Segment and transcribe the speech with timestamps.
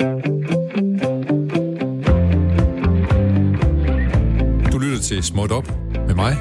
[0.00, 0.06] Du
[4.78, 6.32] lytter til Småt Op med mig,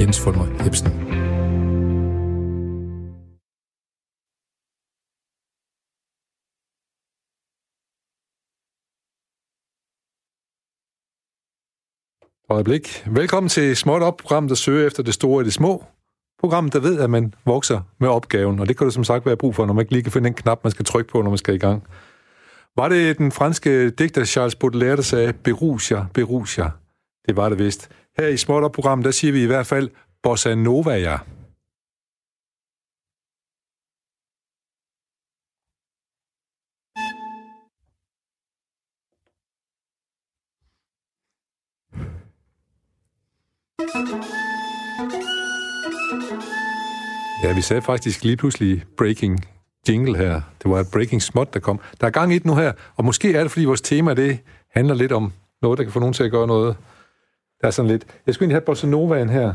[0.00, 0.88] Jens Fulmer Ebsen.
[12.50, 13.04] Øjeblik.
[13.06, 15.84] Velkommen til Småt Op, program, der søger efter det store og det små.
[16.40, 19.36] Program, der ved, at man vokser med opgaven, og det kan du som sagt være
[19.36, 21.30] brug for, når man ikke lige kan finde den knap, man skal trykke på, når
[21.30, 21.82] man skal i gang.
[22.76, 26.70] Var det den franske digter Charles Baudelaire, der sagde, Berusia, Berusia?
[27.26, 27.90] Det var det vist.
[28.18, 29.90] Her i Småt Op-programmet, der siger vi i hvert fald,
[30.22, 31.18] Bossa Nova, ja.
[47.44, 50.40] Ja, vi sagde faktisk lige pludselig breaking jingle her.
[50.62, 51.80] Det var et breaking smot, der kom.
[52.00, 54.38] Der er gang i det nu her, og måske er det, fordi vores tema, det
[54.70, 56.76] handler lidt om noget, der kan få nogen til at gøre noget.
[57.60, 58.06] Der er sådan lidt...
[58.26, 59.52] Jeg skulle egentlig have Bossa Novaen her.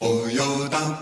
[0.00, 0.95] Det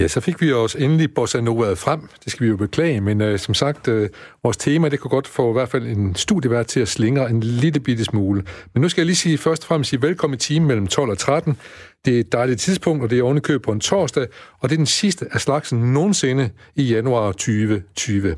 [0.00, 2.00] Ja, så fik vi os endelig Bossa Novaet frem.
[2.24, 4.08] Det skal vi jo beklage, men øh, som sagt, øh,
[4.42, 7.40] vores tema, det kunne godt få i hvert fald en studievært til at slingre en
[7.40, 8.44] lille bitte smule.
[8.74, 11.10] Men nu skal jeg lige sige først og fremmest sige velkommen i timen mellem 12
[11.10, 11.56] og 13.
[12.04, 14.26] Det er et dejligt tidspunkt, og det er ovenikøb på en torsdag,
[14.58, 18.36] og det er den sidste af slagsen nogensinde i januar 2020.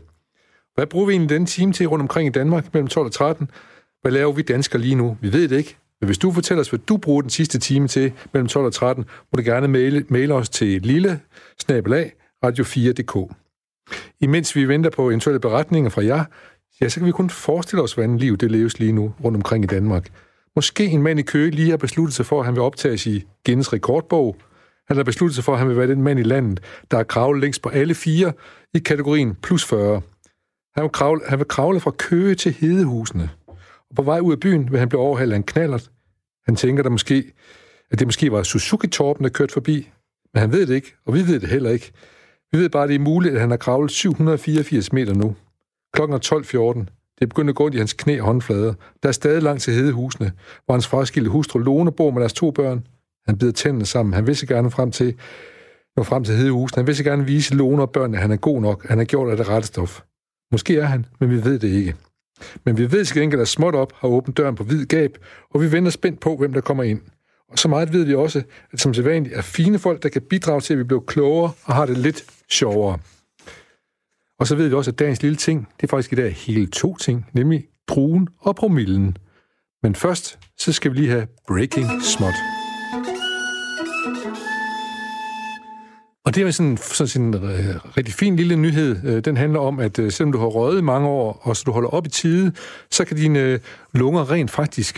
[0.74, 3.50] Hvad bruger vi egentlig den time til rundt omkring i Danmark mellem 12 og 13?
[4.02, 5.16] Hvad laver vi danskere lige nu?
[5.20, 5.76] Vi ved det ikke.
[6.02, 8.72] Men hvis du fortæller os, hvad du bruger den sidste time til mellem 12 og
[8.72, 11.20] 13, må du gerne maile, maile os til lille
[11.58, 12.12] snabelag
[12.44, 13.34] radio4.dk.
[14.20, 16.24] Imens vi venter på eventuelle beretninger fra jer,
[16.80, 19.64] ja, så kan vi kun forestille os, hvordan liv det leves lige nu rundt omkring
[19.64, 20.08] i Danmark.
[20.56, 23.24] Måske en mand i Køge lige har besluttet sig for, at han vil optages i
[23.46, 24.36] Guinness rekordbog.
[24.88, 26.60] Han har besluttet sig for, at han vil være den mand i landet,
[26.90, 28.32] der har kravlet længst på alle fire
[28.74, 30.02] i kategorien plus 40.
[30.74, 33.30] Han vil kravle, han vil kravle fra Køge til Hedehusene.
[33.92, 35.90] Og på vej ud af byen vil han blive overhalet af en knallert.
[36.46, 37.32] Han tænker der måske,
[37.90, 39.90] at det måske var Suzuki-torpen, der kørte forbi.
[40.34, 41.92] Men han ved det ikke, og vi ved det heller ikke.
[42.52, 45.36] Vi ved bare, at det er muligt, at han har kravlet 784 meter nu.
[45.94, 46.78] Klokken er 12.14.
[47.18, 48.74] Det er begyndt at gå i hans knæ og håndflader.
[49.02, 50.32] Der er stadig langt til Hedehusene,
[50.64, 52.86] hvor hans fraskilte hustru Lone bor med deres to børn.
[53.26, 54.14] Han bider tændene sammen.
[54.14, 55.14] Han vil så gerne frem til,
[55.96, 56.76] nå frem til Hedehusene.
[56.80, 58.88] Han vil så gerne vise Lone og børnene, at han er god nok.
[58.88, 60.02] Han har gjort af det rette stof.
[60.52, 61.94] Måske er han, men vi ved det ikke.
[62.64, 65.18] Men vi ved til gengæld, at småt op har åbent døren på hvid gab,
[65.50, 67.00] og vi venter spændt på, hvem der kommer ind.
[67.48, 68.42] Og så meget ved vi også,
[68.72, 71.74] at som sædvanligt er fine folk, der kan bidrage til, at vi bliver klogere og
[71.74, 72.98] har det lidt sjovere.
[74.38, 76.66] Og så ved vi også, at dagens lille ting, det er faktisk i dag hele
[76.66, 79.16] to ting, nemlig druen og promillen.
[79.82, 82.51] Men først, så skal vi lige have Breaking Smot.
[86.24, 88.96] Og det er sådan, sådan en øh, rigtig fin lille nyhed.
[89.04, 91.62] Øh, den handler om, at øh, selvom du har røget i mange år, og så
[91.66, 92.52] du holder op i tide,
[92.90, 93.58] så kan dine øh,
[93.92, 94.96] lunger rent faktisk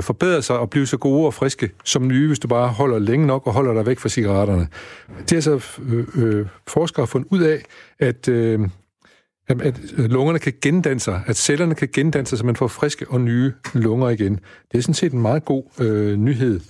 [0.00, 3.26] forbedre sig og blive så gode og friske som nye, hvis du bare holder længe
[3.26, 4.68] nok og holder dig væk fra cigaretterne.
[5.30, 7.62] Det er så øh, øh, forskere fundet ud af,
[7.98, 8.28] at...
[8.28, 8.60] Øh,
[9.48, 13.20] at lungerne kan gendanne sig, at cellerne kan gendanne sig, så man får friske og
[13.20, 14.40] nye lunger igen.
[14.72, 16.60] Det er sådan set en meget god øh, nyhed.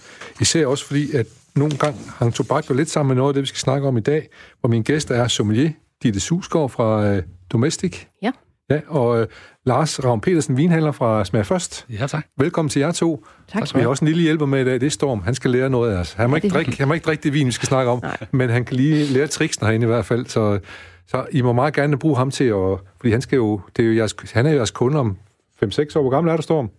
[0.41, 3.41] Især også fordi, at nogle gange hang tobak jo lidt sammen med noget af det,
[3.43, 4.29] vi skal snakke om i dag,
[4.61, 5.71] hvor min gæst er sommelier,
[6.03, 7.23] Ditte Susgaard fra øh,
[7.53, 8.05] Domestic.
[8.23, 8.31] Ja.
[8.71, 9.27] Ja, og øh,
[9.67, 11.87] Lars Ravn Petersen, vinhandler fra Smag Først.
[11.91, 12.27] Ja, tak.
[12.39, 13.27] Velkommen til jer to.
[13.49, 13.75] Tak.
[13.75, 15.21] Vi har også en lille hjælper med i dag, det er Storm.
[15.23, 16.13] Han skal lære noget af os.
[16.13, 17.99] Han må, Ja, ikke, drikke, han må ikke drikke det vin, vi skal snakke om,
[18.03, 18.17] Nej.
[18.31, 20.27] men han kan lige lære tricksene herinde i hvert fald.
[20.27, 20.59] Så,
[21.07, 22.79] så I må meget gerne bruge ham til at...
[22.97, 25.17] Fordi han, skal jo, det er jo jeres, han er jo jeres kunde om
[25.65, 26.01] 5-6 år.
[26.01, 26.71] Hvor gammel er du, Storm?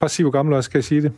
[0.00, 1.12] Bare sig, hvor gammel er, skal jeg sige det?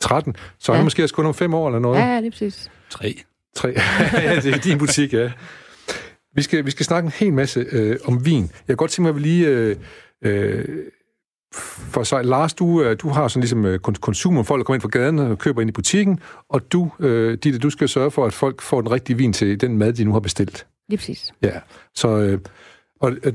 [0.00, 0.36] 13.
[0.58, 0.78] Så er Ja.
[0.78, 1.98] han måske også kun om 5 år eller noget.
[1.98, 2.70] Ja, ja, lige præcis.
[2.90, 3.14] Tre.
[3.56, 3.68] Tre.
[4.12, 5.32] ja, det er din butik, ja.
[6.34, 8.42] Vi skal, vi skal snakke en hel masse øh, om vin.
[8.42, 9.46] Jeg kan godt tænke mig, at vi lige...
[9.48, 9.76] Øh,
[10.24, 10.64] øh,
[11.90, 14.74] for sig, Lars, du, øh, du har sådan ligesom øh, kon- konsum, folk der kommer
[14.76, 18.10] ind fra gaden og køber ind i butikken, og du, øh, Ditte, du skal sørge
[18.10, 20.66] for, at folk får den rigtige vin til den mad, de nu har bestilt.
[20.88, 21.32] Lige præcis.
[21.42, 21.60] Ja,
[21.94, 22.08] så...
[22.08, 22.38] Øh,
[23.00, 23.32] og, øh,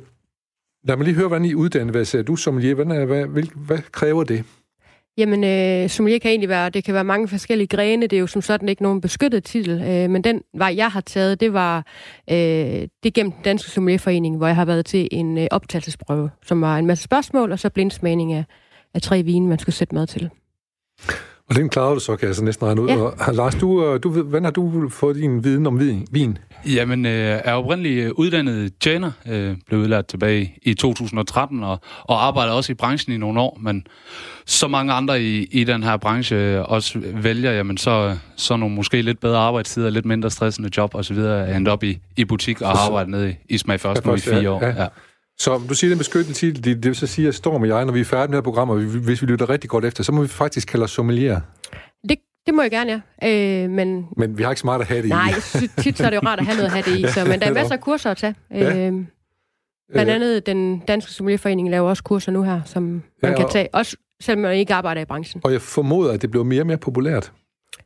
[0.83, 1.93] lad mig lige høre, hvordan I er uddannet.
[1.95, 4.43] Hvad siger du som Hvordan er, hvad, hvad, hvad kræver det?
[5.17, 8.07] Jamen, øh, sommelier kan egentlig være, det kan være mange forskellige grene.
[8.07, 9.81] Det er jo som sådan ikke nogen beskyttet titel.
[9.81, 11.85] Øh, men den vej, jeg har taget, det var
[12.29, 16.61] øh, det gennem den danske sommelierforening, hvor jeg har været til en øh, optagelsesprøve, som
[16.61, 18.43] var en masse spørgsmål, og så blindsmagning af,
[18.93, 20.29] af tre vine, man skulle sætte mad til.
[21.51, 22.87] Og den klarer du så, kan jeg så næsten regne ud.
[22.87, 22.97] Ja.
[22.97, 26.07] Og, Lars, du, øh, du, hvordan har du fået din viden om vin?
[26.11, 26.37] vin?
[26.65, 32.25] Jamen, øh, er oprindeligt øh, uddannet tjener, øh, blev udlært tilbage i 2013, og, og
[32.27, 33.87] arbejder også i branchen i nogle år, men
[34.45, 38.75] så mange andre i, i den her branche øh, også vælger, jamen så, så nogle
[38.75, 42.61] måske lidt bedre arbejdstider, lidt mindre stressende job osv., er endt op i, i butik
[42.61, 44.65] og har arbejdet nede i, i Smag Først nu i fire år.
[44.65, 44.87] Ja.
[45.41, 47.85] Så du siger den beskyttede titel, det, det vil så sige, at Storm og jeg,
[47.85, 50.03] når vi er færdige med det her program, og hvis vi lytter rigtig godt efter,
[50.03, 51.41] så må vi faktisk kalde os sommelier.
[52.09, 53.63] Det, det må jeg gerne, ja.
[53.63, 55.33] Øh, men, men vi har ikke så meget at have det nej, i.
[55.33, 57.11] jeg synes, tit så er det jo rart at have noget at have det i.
[57.13, 58.35] Så, men der er masser af kurser at tage.
[58.51, 58.87] Ja.
[58.87, 58.93] Øh,
[59.91, 63.67] blandt andet den Danske Sommelierforening laver også kurser nu her, som man ja, kan tage,
[63.73, 65.41] også selvom man ikke arbejder i branchen.
[65.43, 67.31] Og jeg formoder, at det bliver mere og mere populært.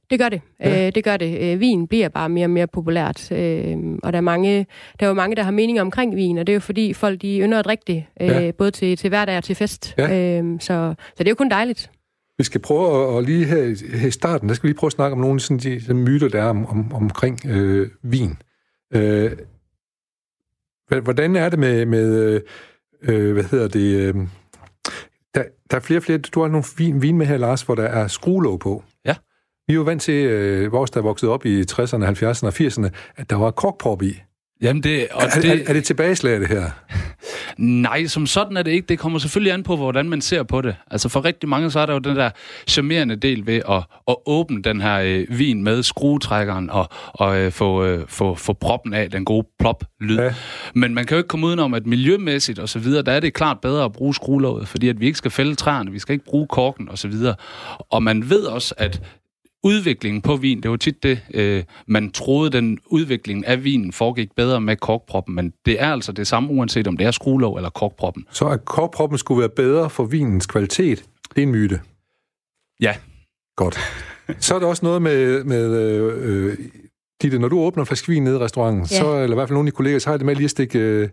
[0.09, 0.41] Det gør det.
[0.59, 0.87] Ja.
[0.87, 1.53] Øh, det gør det.
[1.53, 3.31] Øh, vin bliver bare mere og mere populært.
[3.31, 4.65] Øh, og der er, mange,
[4.99, 7.21] der er jo mange, der har meninger omkring vin, og det er jo fordi folk
[7.21, 8.51] de ynder at drikke det, øh, ja.
[8.51, 9.95] både til, til hverdag og til fest.
[9.97, 10.39] Ja.
[10.39, 11.91] Øh, så, så det er jo kun dejligt.
[12.37, 14.87] Vi skal prøve at, og lige her, her i starten, der skal vi lige prøve
[14.87, 18.37] at snakke om nogle sådan de, de myter, der er om, om, omkring øh, vin.
[18.93, 19.31] Øh,
[21.03, 22.41] hvordan er det med, med
[23.01, 24.15] øh, hvad hedder det, øh,
[25.35, 27.75] der, der er flere og flere, du har nogle vin, vin med her, Lars, hvor
[27.75, 28.83] der er skruelåg på.
[29.05, 29.15] Ja.
[29.67, 32.53] Vi er jo vant til, øh, vores der er vokset op i 60'erne, 70'erne og
[32.53, 34.21] 80'erne, at der var korkprop i.
[34.61, 36.63] Jamen det, og er, det, er, er det tilbageslag, det her?
[37.57, 38.85] Nej, som sådan er det ikke.
[38.85, 40.75] Det kommer selvfølgelig an på, hvordan man ser på det.
[40.91, 42.29] Altså for rigtig mange, så er der jo den der
[42.67, 47.51] charmerende del ved at, at åbne den her øh, vin med skruetrækkeren og, og øh,
[47.51, 50.17] få, øh, få, få proppen af den gode plop-lyd.
[50.17, 50.33] Ja.
[50.75, 53.33] Men man kan jo ikke komme udenom, at miljømæssigt og så videre, der er det
[53.33, 56.25] klart bedre at bruge skruelåget, fordi at vi ikke skal fælde træerne, vi skal ikke
[56.25, 57.35] bruge korken og så videre.
[57.89, 59.01] Og man ved også, at
[59.65, 64.29] udviklingen på vin, det var tit det, øh, man troede, den udvikling af vinen foregik
[64.35, 67.69] bedre med korkproppen, men det er altså det samme, uanset om det er skruelåg eller
[67.69, 68.25] korkproppen.
[68.31, 71.03] Så at korkproppen skulle være bedre for vinens kvalitet,
[71.35, 71.79] det er en myte?
[72.81, 72.95] Ja.
[73.55, 73.77] Godt.
[74.39, 75.77] Så er der også noget med, med
[76.19, 76.57] øh,
[77.21, 78.99] Ditte, når du åbner en flaske vin nede i restauranten, ja.
[78.99, 80.51] så, eller i hvert fald nogle af de kolleger, så har det med lige at
[80.51, 81.09] stikke, øh,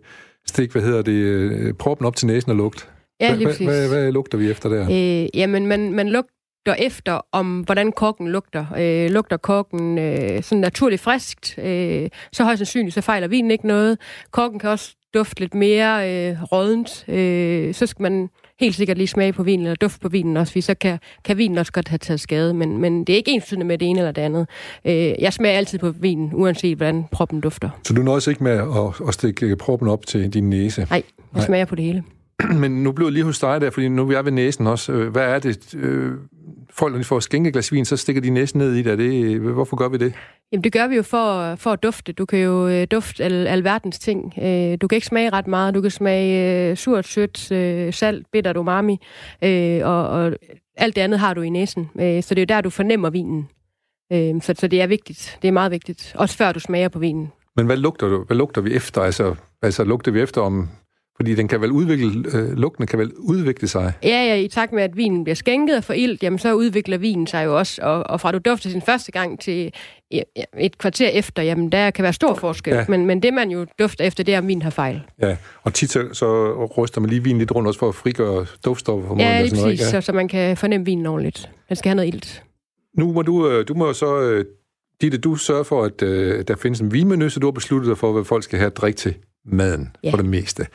[0.46, 2.90] stikke hvad hedder det, øh, proppen op til næsen og lugt.
[3.20, 4.82] Ja, lige hvad, hvad, hvad lugter vi efter der?
[4.90, 6.34] Øh, jamen, man, man lugter
[6.70, 8.66] efter, om hvordan korken lugter.
[8.78, 13.66] Øh, lugter korken øh, sådan naturligt friskt, øh, så højst sandsynligt, så fejler vinen ikke
[13.66, 13.98] noget.
[14.30, 17.08] Korken kan også dufte lidt mere øh, rådent.
[17.08, 18.28] Øh, så skal man
[18.60, 21.38] helt sikkert lige smage på vinen, eller duft på vinen også, fordi så kan, kan
[21.38, 23.98] vinen også godt have taget skade, men, men det er ikke ensydende med det ene
[23.98, 24.46] eller det andet.
[24.84, 27.70] Øh, jeg smager altid på vinen, uanset hvordan proppen dufter.
[27.84, 30.80] Så du nøjes ikke med at, at stikke proppen op til din næse?
[30.80, 31.46] Nej, jeg Nej.
[31.46, 32.02] smager på det hele.
[32.62, 34.92] Men nu blev jeg lige hos dig der, fordi nu er vi ved næsen også.
[34.92, 35.74] Hvad er det?
[35.74, 36.12] Øh,
[36.70, 38.98] folk, når de får skænkeglas vin, så stikker de næsten ned i det.
[38.98, 39.40] det.
[39.40, 40.14] Hvorfor gør vi det?
[40.52, 42.12] Jamen, det gør vi jo for, for at dufte.
[42.12, 44.34] Du kan jo øh, dufte al, alverdens ting.
[44.42, 45.74] Øh, du kan ikke smage ret meget.
[45.74, 48.98] Du kan smage øh, surt, sødt, øh, salt, bittert, umami,
[49.44, 50.32] øh, og, og
[50.76, 51.90] alt det andet har du i næsen.
[52.00, 53.48] Øh, så det er jo der, du fornemmer vinen.
[54.12, 55.38] Øh, så, så det er vigtigt.
[55.42, 56.14] Det er meget vigtigt.
[56.18, 57.32] Også før du smager på vinen.
[57.56, 58.24] Men hvad lugter, du?
[58.24, 59.02] hvad lugter vi efter?
[59.02, 60.68] Altså, altså lugter vi efter om
[61.16, 63.92] fordi den kan vel udvikle, øh, lugten kan vel udvikle sig?
[64.02, 67.26] Ja, ja, i takt med, at vinen bliver skænket og forildt, jamen så udvikler vinen
[67.26, 67.82] sig jo også.
[67.82, 69.72] Og, og fra du dufter sin første gang til
[70.58, 72.74] et kvarter efter, jamen der kan være stor forskel.
[72.74, 72.84] Ja.
[72.88, 75.00] Men, men det, man jo dufter efter, det er, om vinen har fejl.
[75.22, 78.46] Ja, og tit så, så ryster man lige vinen lidt rundt også for at frigøre
[78.64, 79.08] duftstoffer.
[79.08, 79.84] For ja, lige præcis, noget, ja.
[79.84, 81.50] så, så man kan fornemme vinen ordentligt.
[81.68, 82.42] Den skal have noget ilt.
[82.98, 84.44] Nu må du, øh, du må så, øh,
[85.00, 87.98] Ditte, du sørger for, at uh, der findes en vinmenu, så du har besluttet dig
[87.98, 89.14] for, hvad folk skal have at drikke til
[89.44, 90.10] maden, ja.
[90.10, 90.66] for det meste.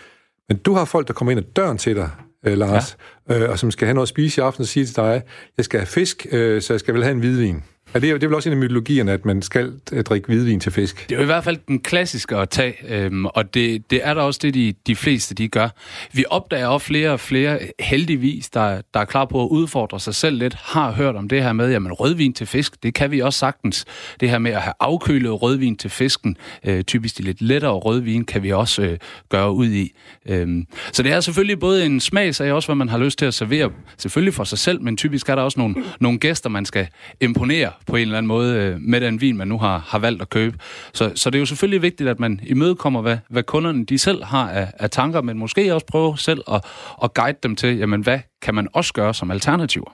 [0.50, 2.10] Men du har folk, der kommer ind ad døren til dig,
[2.46, 2.98] øh, Lars,
[3.30, 3.44] ja.
[3.44, 5.24] øh, og som skal have noget at spise i aften og sige til dig,
[5.58, 7.64] jeg skal have fisk, øh, så jeg skal vel have en hvidvin.
[7.94, 10.60] Er det, det er vel også en af mytologierne, at man skal øh, drikke hvidvin
[10.60, 11.10] til fisk?
[11.10, 14.14] Det er jo i hvert fald den klassiske at tage, øhm, og det, det er
[14.14, 15.70] der også det, de, de fleste de gør.
[16.12, 20.16] Vi opdager også flere og flere heldigvis, der, der er klar på at udfordre sig
[20.16, 23.20] selv lidt, har hørt om det her med, jamen rødvin til fisk, det kan vi
[23.20, 23.86] også sagtens.
[24.20, 28.26] Det her med at have afkølet rødvin til fisken, øh, typisk de lidt lettere rødvin,
[28.26, 28.98] kan vi også øh,
[29.30, 29.92] gøre ud i.
[30.26, 33.20] Øhm, så det er selvfølgelig både en smag, så er også, hvad man har lyst
[33.20, 36.50] til at servere, selvfølgelig for sig selv, men typisk er der også nogle, nogle gæster,
[36.50, 36.88] man skal
[37.22, 40.22] imponere på en eller anden måde øh, med den vin, man nu har, har valgt
[40.22, 40.58] at købe.
[40.94, 44.24] Så, så det er jo selvfølgelig vigtigt, at man imødekommer, hvad, hvad kunderne de selv
[44.24, 46.66] har af, af tanker, men måske også prøve selv at,
[47.04, 49.92] at guide dem til, jamen hvad kan man også gøre som alternativer?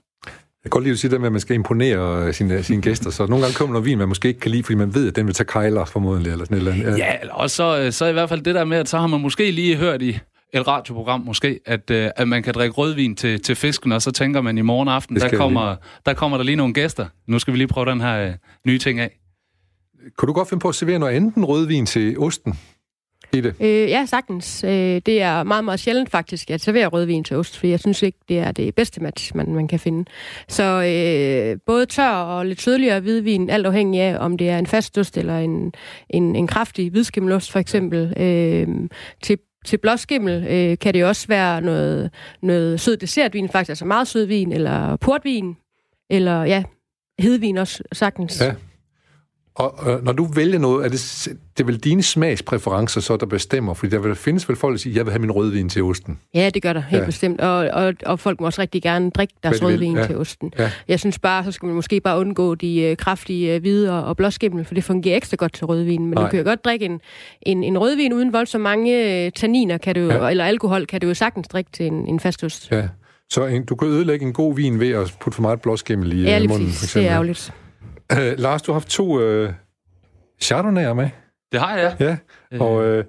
[0.63, 2.81] Jeg kan godt lide at sige det med, at man skal imponere øh, sine, sine
[2.81, 5.07] gæster, så nogle gange kommer noget vin, man måske ikke kan lide, fordi man ved,
[5.07, 6.97] at den vil tage kejler formodentlig, eller sådan et eller andet.
[6.97, 9.21] Ja, og så, øh, så i hvert fald det der med, at så har man
[9.21, 10.19] måske lige hørt i
[10.53, 14.11] et radioprogram måske, at, øh, at man kan drikke rødvin til, til fisken, og så
[14.11, 17.05] tænker man i morgen aften, der kommer, der kommer der lige nogle gæster.
[17.27, 18.33] Nu skal vi lige prøve den her øh,
[18.67, 19.19] nye ting af.
[20.17, 22.59] Kunne du godt finde på at servere noget andet rødvin til osten?
[23.33, 23.55] i det?
[23.59, 24.63] Øh, ja, sagtens.
[24.63, 28.01] Øh, det er meget, meget sjældent faktisk, at servere rødvin til ost, for jeg synes
[28.01, 30.05] ikke, det er det bedste match, man, man kan finde.
[30.47, 34.67] Så øh, både tør og lidt sødligere hvidvin, alt afhængig af, om det er en
[34.67, 35.73] fast ost eller en,
[36.09, 38.67] en, en kraftig hvidskimmelost for eksempel, øh,
[39.21, 44.07] til til blåskimmel øh, kan det også være noget, noget sød dessertvin, faktisk altså meget
[44.07, 45.57] sød vin, eller portvin,
[46.09, 46.63] eller ja,
[47.19, 48.41] hedvin også sagtens.
[48.41, 48.53] Ja.
[49.55, 53.25] Og øh, når du vælger noget, er det, det er vel dine smagspræferencer så, der
[53.25, 53.73] bestemmer?
[53.73, 56.19] Fordi der vil, findes vel folk, der siger, jeg vil have min rødvin til osten.
[56.33, 57.05] Ja, det gør der helt ja.
[57.05, 57.41] bestemt.
[57.41, 60.05] Og, og, og folk må også rigtig gerne drikke deres Vel, rødvin ja.
[60.07, 60.53] til osten.
[60.59, 60.71] Ja.
[60.87, 64.03] Jeg synes bare, så skal man måske bare undgå de øh, kraftige øh, hvide og,
[64.03, 66.05] og blåskimmel, for det fungerer ekstra godt til rødvin.
[66.05, 66.23] Men Nej.
[66.23, 67.01] du kan jo godt drikke en,
[67.41, 70.29] en, en rødvin uden voldsomt mange øh, tanniner, kan du, ja.
[70.29, 72.71] eller alkohol, kan du jo sagtens drikke til en, en fastost.
[72.71, 72.87] Ja.
[73.29, 76.23] Så en, du kan ødelægge en god vin ved at putte for meget blåskimmel i
[76.23, 77.03] ja, øh, munden, for eksempel.
[77.03, 77.53] det er ærgerligt.
[78.11, 79.49] Uh, Lars, du har haft to uh,
[80.43, 81.09] chardonnay'er med.
[81.51, 82.17] Det har jeg, ja.
[82.51, 82.63] ja.
[82.63, 83.03] Og uh,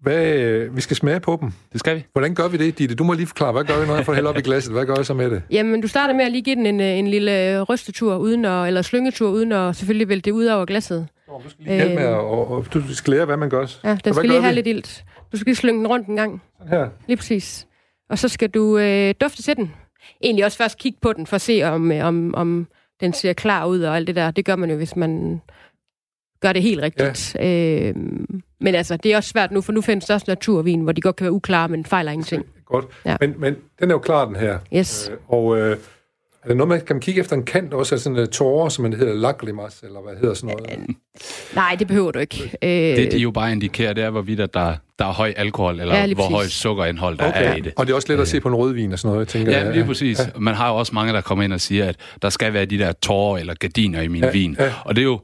[0.00, 1.52] hvad, vi skal smage på dem.
[1.72, 2.04] Det skal vi.
[2.12, 2.94] Hvordan gør vi det, Ditte?
[2.94, 4.72] Du må lige forklare, hvad gør vi, når jeg får hælde op i glasset?
[4.72, 5.42] Hvad gør jeg så med det?
[5.50, 8.82] Jamen, du starter med at lige give den en, en lille rystetur, uden at, eller
[8.82, 11.08] slyngetur, uden at selvfølgelig vælte det ud over glasset.
[11.28, 13.66] Nå, du skal lige hjælpe med, at, og, og, du skal lære, hvad man gør.
[13.84, 14.54] Ja, den skal lige have vi?
[14.54, 15.04] lidt ilt.
[15.32, 16.42] Du skal lige slynge den rundt en gang.
[16.58, 16.88] Sådan her.
[17.06, 17.66] Lige præcis.
[18.10, 19.72] Og så skal du øh, dufte til den
[20.20, 22.66] egentlig også først kigge på den, for at se, om, øh, om, om
[23.00, 24.30] den ser klar ud og alt det der.
[24.30, 25.40] Det gør man jo, hvis man
[26.40, 27.34] gør det helt rigtigt.
[27.34, 27.88] Ja.
[27.88, 27.94] Øh,
[28.60, 31.00] men altså, det er også svært nu, for nu findes der også naturvin, hvor de
[31.00, 32.46] godt kan være uklare, men fejler ingenting.
[32.64, 32.84] Godt.
[33.04, 33.16] Ja.
[33.20, 34.58] Men, men den er jo klar, den her.
[34.74, 35.10] Yes.
[35.12, 35.76] Øh, og øh,
[36.46, 38.68] er det noget, man kan man kigge efter en kant også, af sådan en tårer,
[38.68, 40.88] som man hedder lacrimas, eller hvad hedder sådan noget?
[40.88, 40.94] Øh,
[41.54, 42.58] nej, det behøver du ikke.
[42.62, 44.46] Øh, det, de jo bare indikerer, det er, hvorvidt der,
[44.98, 47.50] der er høj alkohol, eller ja, hvor højt sukkerindhold der okay.
[47.50, 47.72] er i det.
[47.76, 49.58] Og det er også let at se på en rødvin og sådan noget, tænker ja,
[49.58, 49.66] jeg.
[49.66, 50.18] Ja, lige præcis.
[50.18, 50.24] Ja.
[50.38, 52.78] Man har jo også mange, der kommer ind og siger, at der skal være de
[52.78, 54.56] der tårer eller gardiner i min ja, vin.
[54.58, 54.72] Ja.
[54.84, 55.20] Og det er jo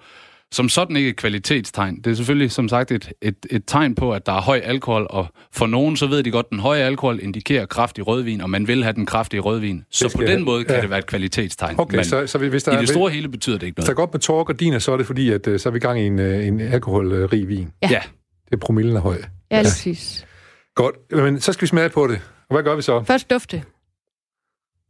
[0.53, 1.97] som sådan ikke et kvalitetstegn.
[1.97, 5.07] Det er selvfølgelig, som sagt, et, et, et tegn på, at der er høj alkohol,
[5.11, 8.51] og for nogen, så ved de godt, at den høje alkohol indikerer kraftig rødvin, og
[8.51, 9.85] man vil have den kraftige rødvin.
[9.91, 10.81] Så på den måde kan ja.
[10.81, 11.81] det være et kvalitetstegn.
[11.81, 13.87] Okay, Men så, så hvis der i det store hele betyder det ikke noget.
[13.87, 15.77] Så godt med tårer og diner, så er det fordi, at øh, så er vi
[15.77, 17.73] i gang i en, øh, en alkoholrig vin.
[17.83, 17.89] Ja.
[17.91, 18.01] ja.
[18.45, 19.17] Det er promillen er høj.
[19.51, 19.63] Ja, ja.
[19.63, 20.27] præcis.
[20.75, 22.21] Godt, men så skal vi smage på det.
[22.49, 23.03] Og hvad gør vi så?
[23.03, 23.57] Først dufte.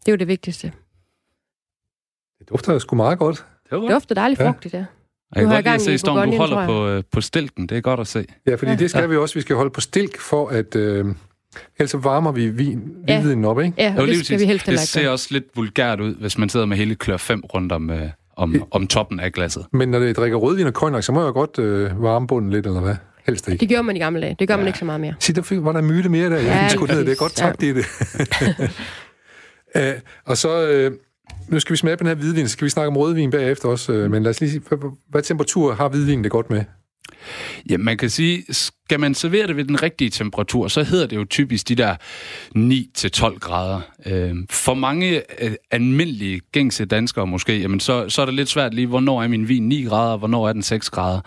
[0.01, 0.73] Det er jo det vigtigste.
[2.39, 3.47] Det dufter sgu meget godt.
[3.71, 4.85] Det, det dufter dejligt frugtigt, ja.
[5.35, 7.67] Jeg kan godt lide at se, Storm, du holder på, øh, på stilken.
[7.67, 8.25] Det er godt at se.
[8.47, 8.77] Ja, fordi ja.
[8.77, 9.07] det skal ja.
[9.07, 9.35] vi også.
[9.35, 10.77] Vi skal holde på stilk, for at...
[10.77, 11.05] Øh,
[11.79, 13.21] ellers varmer vi vin, ja.
[13.21, 13.75] viden op, ikke?
[13.79, 16.67] Ja, og det, skal vi helst Det ser også lidt vulgært ud, hvis man sidder
[16.67, 19.67] med hele klør 5 rundt om, øh, om, om toppen af glasset.
[19.73, 22.67] Men når det drikker rødvin og cognac, så må jeg godt øh, varme bunden lidt,
[22.67, 22.95] eller hvad?
[23.27, 23.61] Helst ikke.
[23.61, 24.37] Det gjorde man i gamle dage.
[24.39, 24.59] Det gør ja.
[24.59, 25.15] man ikke så meget mere.
[25.19, 26.37] Sig, der var der myte mere der.
[26.37, 27.05] Jeg ja, skulle ned.
[27.05, 27.69] Det er godt tabt ja.
[27.69, 27.85] i det.
[29.75, 30.87] uh, og så...
[30.91, 30.97] Uh,
[31.53, 33.69] nu skal vi smage på den her hvidvin, så skal vi snakke om rødvin bagefter
[33.69, 33.93] også.
[33.93, 34.79] Øh, men lad os lige sige, hvad,
[35.11, 36.65] hvad temperatur har hvidvinen det godt med?
[37.71, 41.17] Ja, man kan sige, skal man servere det ved den rigtige temperatur, så hedder det
[41.17, 41.97] jo typisk de der
[42.57, 43.81] 9-12 grader.
[44.07, 48.75] Øh, for mange øh, almindelige gængse danskere måske, jamen så, så er det lidt svært
[48.75, 51.21] lige, hvornår er min vin 9 grader, og hvornår er den 6 grader.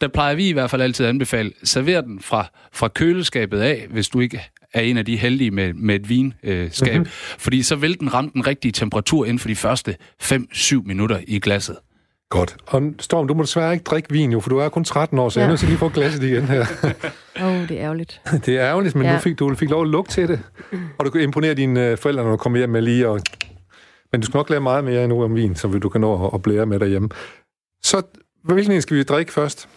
[0.00, 3.86] Der plejer vi i hvert fald altid at anbefale, server den fra, fra køleskabet af,
[3.90, 6.94] hvis du ikke er en af de heldige med, med et vinskab.
[6.94, 7.06] Mm-hmm.
[7.38, 11.38] Fordi så vil den ramme den rigtige temperatur inden for de første 5-7 minutter i
[11.38, 11.76] glasset.
[12.30, 12.56] Godt.
[12.66, 15.28] Og Storm, du må desværre ikke drikke vin jo, for du er kun 13 år,
[15.28, 15.42] så ja.
[15.42, 16.60] jeg er nødt til lige at få glasset igen her.
[17.40, 18.20] Åh, oh, det er ærgerligt.
[18.46, 19.12] det er ærgerligt, men ja.
[19.12, 20.40] nu fik du fik lov at lugte til det.
[20.98, 23.20] Og du kan imponere dine øh, forældre, når du kommer hjem med lige og...
[24.12, 26.42] Men du skal nok lære meget mere endnu om vin, så du kan nå at
[26.42, 27.08] blære med derhjemme.
[27.82, 28.02] Så
[28.44, 29.68] hvilken en skal vi drikke først?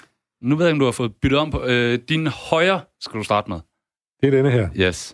[0.42, 1.64] Nu ved jeg, om du har fået byttet om på.
[1.64, 3.60] Øh, din højre skal du starte med.
[4.24, 4.70] Det er denne her.
[4.78, 5.14] Yes.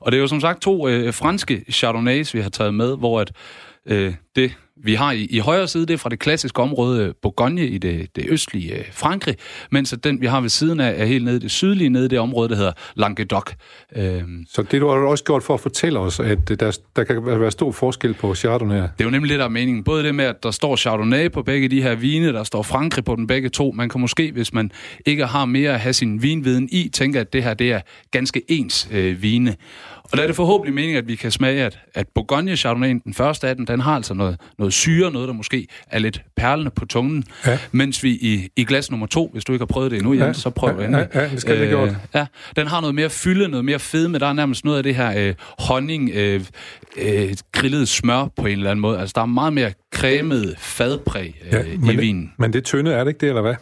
[0.00, 3.20] Og det er jo som sagt to øh, franske chardonnays, vi har taget med, hvor
[3.20, 3.32] at,
[3.86, 7.14] øh, det vi har i, i højre side, det er fra det klassiske område øh,
[7.22, 9.36] Bourgogne i det, det østlige øh, Frankrig,
[9.70, 12.04] mens at den, vi har ved siden af, er helt nede i det sydlige, nede
[12.04, 13.50] i det område, der hedder Languedoc.
[13.96, 14.46] Øhm.
[14.50, 17.50] Så det du har også gjort for at fortælle os, at der, der kan være
[17.50, 18.76] stor forskel på Chardonnay?
[18.76, 19.84] Det er jo nemlig lidt af meningen.
[19.84, 23.04] Både det med, at der står Chardonnay på begge de her vine, der står Frankrig
[23.04, 23.72] på den begge to.
[23.72, 24.70] Man kan måske, hvis man
[25.06, 28.42] ikke har mere at have sin vinviden i, tænke, at det her det er ganske
[28.48, 29.56] ens øh, vine.
[30.12, 33.14] Og der er det forhåbentlig meningen, at vi kan smage, at, at Bourgogne Chardonnay, den
[33.14, 36.70] første af den, den har altså noget, noget syre, noget, der måske er lidt perlende
[36.70, 37.24] på tungen.
[37.46, 37.58] Ja.
[37.72, 40.24] Mens vi i, i glas nummer to, hvis du ikke har prøvet det endnu, ja.
[40.24, 41.08] Jens, så prøv ja, endelig.
[41.14, 41.96] Ja, ja, det skal øh, gjort.
[42.14, 44.18] Ja, den har noget mere fylde, noget mere fedme.
[44.18, 46.40] Der er nærmest noget af det her øh, honning, øh,
[46.96, 48.98] øh, grillet smør på en eller anden måde.
[49.00, 52.32] Altså, der er meget mere cremet fadpræg øh, ja, i vinen.
[52.38, 53.54] Men det tynde, er det ikke det, eller hvad?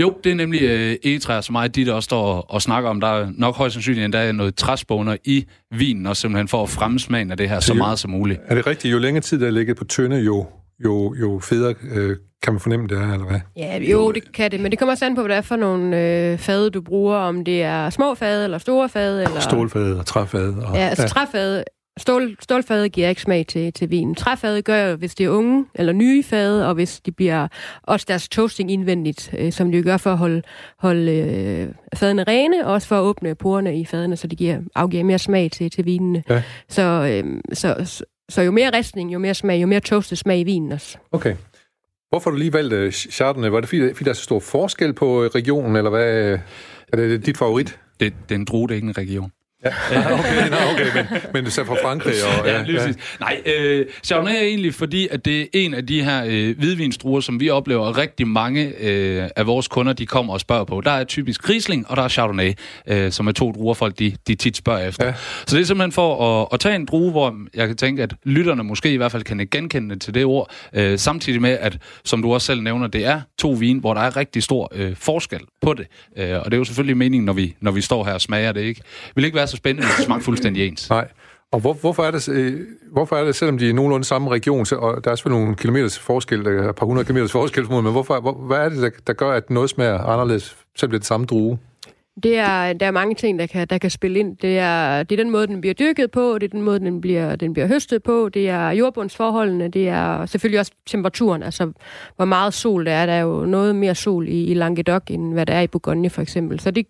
[0.00, 2.90] Jo, det er nemlig øh, egetræer, som mig de der også står og, og snakker
[2.90, 3.00] om.
[3.00, 6.68] Der er nok højst sandsynligt endda er noget træsboner i vinen, og simpelthen for at
[6.68, 8.40] fremme smagen af det her så, så jo, meget som muligt.
[8.46, 8.92] Er det rigtigt?
[8.92, 10.46] Jo længere tid der er ligget på tynde, jo,
[10.84, 13.40] jo, jo federe øh, kan man fornemme det her, eller hvad?
[13.56, 15.56] Ja, jo, det kan det, men det kommer også an på, hvad det er for
[15.56, 19.22] nogle øh, fade, du bruger, om det er små fade eller store fade.
[19.22, 19.40] Eller...
[19.40, 20.56] Stålfade og træfade.
[20.66, 21.08] Og, ja, altså ja.
[21.08, 21.64] træfade,
[21.98, 24.14] Stål, stålfade giver ikke smag til, til vinen.
[24.14, 27.48] Træfade gør jo, hvis det er unge eller nye fade, og hvis de bliver
[27.82, 30.42] også deres toasting indvendigt, øh, som de gør for at holde,
[30.78, 34.58] holde øh, fadene rene, og også for at åbne porerne i fadene, så de giver,
[34.74, 36.22] afgiver mere smag til, til vinene.
[36.30, 36.42] Ja.
[36.68, 40.40] Så, øh, så, så, så jo mere ristning, jo mere smag, jo mere toastet smag
[40.40, 40.98] i vinen også.
[41.12, 41.36] Okay.
[42.08, 43.48] Hvorfor har du lige valgt uh, Chardonnay?
[43.48, 46.38] Var det fordi, fordi der er så stor forskel på øh, regionen, eller hvad?
[46.92, 47.78] Er det dit favorit?
[48.00, 49.30] Det, det er en drue, det er ikke en region.
[49.92, 52.14] Ja, okay, no, okay men, men det er fra Frankrig.
[52.40, 52.92] Og, ja, lige ja.
[53.20, 57.20] Nej, øh, Chardonnay er egentlig fordi, at det er en af de her øh, hvidvinstruer,
[57.20, 60.80] som vi oplever rigtig mange øh, af vores kunder, de kommer og spørger på.
[60.80, 62.52] Der er typisk Riesling, og der er Chardonnay,
[62.86, 65.06] øh, som er to druer, folk de, de tit spørger efter.
[65.06, 65.12] Ja.
[65.46, 68.14] Så det er simpelthen for at, at tage en drue, hvor jeg kan tænke, at
[68.24, 72.22] lytterne måske i hvert fald kan genkende til det ord, øh, samtidig med, at som
[72.22, 75.40] du også selv nævner, det er to vin, hvor der er rigtig stor øh, forskel
[75.60, 75.86] på det.
[76.16, 78.52] Øh, og det er jo selvfølgelig meningen, når vi, når vi står her og smager
[78.52, 78.80] det, ikke?
[78.80, 80.90] Det vil ikke være så spændende, hvis det smagte fuldstændig ens.
[80.90, 81.08] Nej.
[81.52, 82.60] Og hvor, hvorfor, er det, øh,
[82.92, 85.56] hvorfor er det, selvom de er nogenlunde samme region, så, og der er selvfølgelig nogle
[85.56, 88.82] kilometers forskel, der er et par hundrede kilometers forskel, men hvorfor, hvor, hvad er det,
[88.82, 91.58] der, der gør, at noget smager anderledes, selvom det er det samme drue?
[92.22, 94.36] Det er, der er mange ting, der kan, der kan spille ind.
[94.36, 97.00] Det er, det er den måde, den bliver dyrket på, det er den måde, den
[97.00, 101.72] bliver, den bliver høstet på, det er jordbundsforholdene, det er selvfølgelig også temperaturen, altså
[102.16, 103.06] hvor meget sol der er.
[103.06, 106.10] Der er jo noget mere sol i, i Languedoc, end hvad der er i Bourgogne
[106.10, 106.60] for eksempel.
[106.60, 106.86] Så det,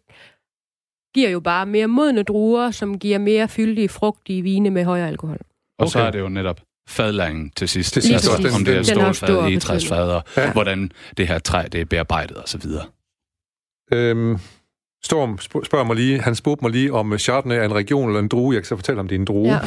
[1.17, 5.39] giver jo bare mere modne druer, som giver mere fyldige, frugtige vine med højere alkohol.
[5.79, 5.91] Og okay.
[5.91, 7.93] så er det jo netop fadlæringen til sidst.
[7.93, 10.53] Til sidst altså, om det er stålfad, egetræsfad, og ja.
[10.53, 12.63] hvordan det her træ det er bearbejdet osv.
[13.93, 14.39] Øhm,
[15.05, 18.29] Storm spørger mig lige, han spurgte mig lige, om Chardonnay er en region eller en
[18.29, 18.55] drue.
[18.55, 19.49] Jeg kan så fortælle, om det er en drue.
[19.49, 19.59] Ja.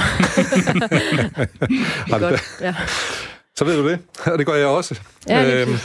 [2.08, 2.76] det er godt, ja.
[3.56, 5.00] Så ved du det, og det gør jeg også.
[5.28, 5.76] Ja, øhm,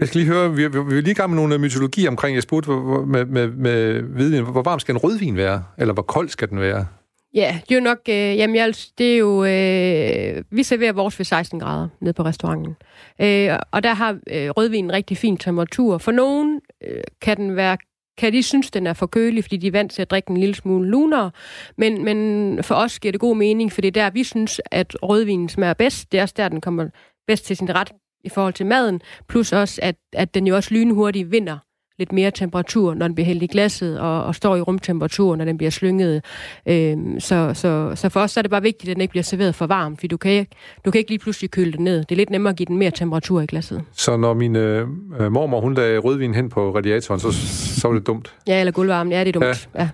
[0.00, 2.34] jeg skal lige høre, vi, vi, vi er lige gang med nogle øh, mytologi omkring,
[2.34, 5.64] jeg spurgte med, med, med hvidvin, hvor varm skal en rødvin være?
[5.78, 6.86] Eller hvor kold skal den være?
[7.34, 11.18] Ja, det er jo nok, øh, jamen jeg, det er jo, øh, vi serverer vores
[11.18, 12.76] ved 16 grader nede på restauranten.
[13.20, 15.98] Øh, og der har øh, rødvin en rigtig fin temperatur.
[15.98, 17.76] For nogen øh, kan den være
[18.18, 20.36] kan de synes, den er for kølig, fordi de er vant til at drikke en
[20.36, 21.30] lille smule lunere.
[21.76, 24.96] Men, men for os giver det god mening, for det er der, vi synes, at
[25.02, 26.12] rødvinen smager bedst.
[26.12, 26.88] Det er også der, den kommer
[27.26, 27.92] bedst til sin ret
[28.24, 31.58] i forhold til maden, plus også, at, at den jo også lynhurtigt vinder
[32.00, 35.44] lidt mere temperatur, når den bliver hældt i glasset, og, og står i rumtemperatur, når
[35.44, 36.24] den bliver slynget.
[36.66, 39.54] Øhm, så, så, så for os er det bare vigtigt, at den ikke bliver serveret
[39.54, 41.98] for varm, for du kan, ikke, du kan ikke lige pludselig køle den ned.
[41.98, 43.82] Det er lidt nemmere at give den mere temperatur i glasset.
[43.92, 44.88] Så når min øh,
[45.30, 47.32] mormor, hun lagde rødvin hen på radiatoren, så,
[47.80, 48.34] så var det dumt?
[48.46, 49.12] Ja, eller gulvvarmen.
[49.12, 49.68] Ja, det er dumt.
[49.74, 49.88] Ja.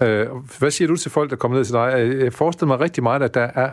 [0.00, 0.06] ja.
[0.06, 2.16] Øh, hvad siger du til folk, der kommer ned til dig?
[2.24, 3.70] Jeg forestiller mig rigtig meget, at der er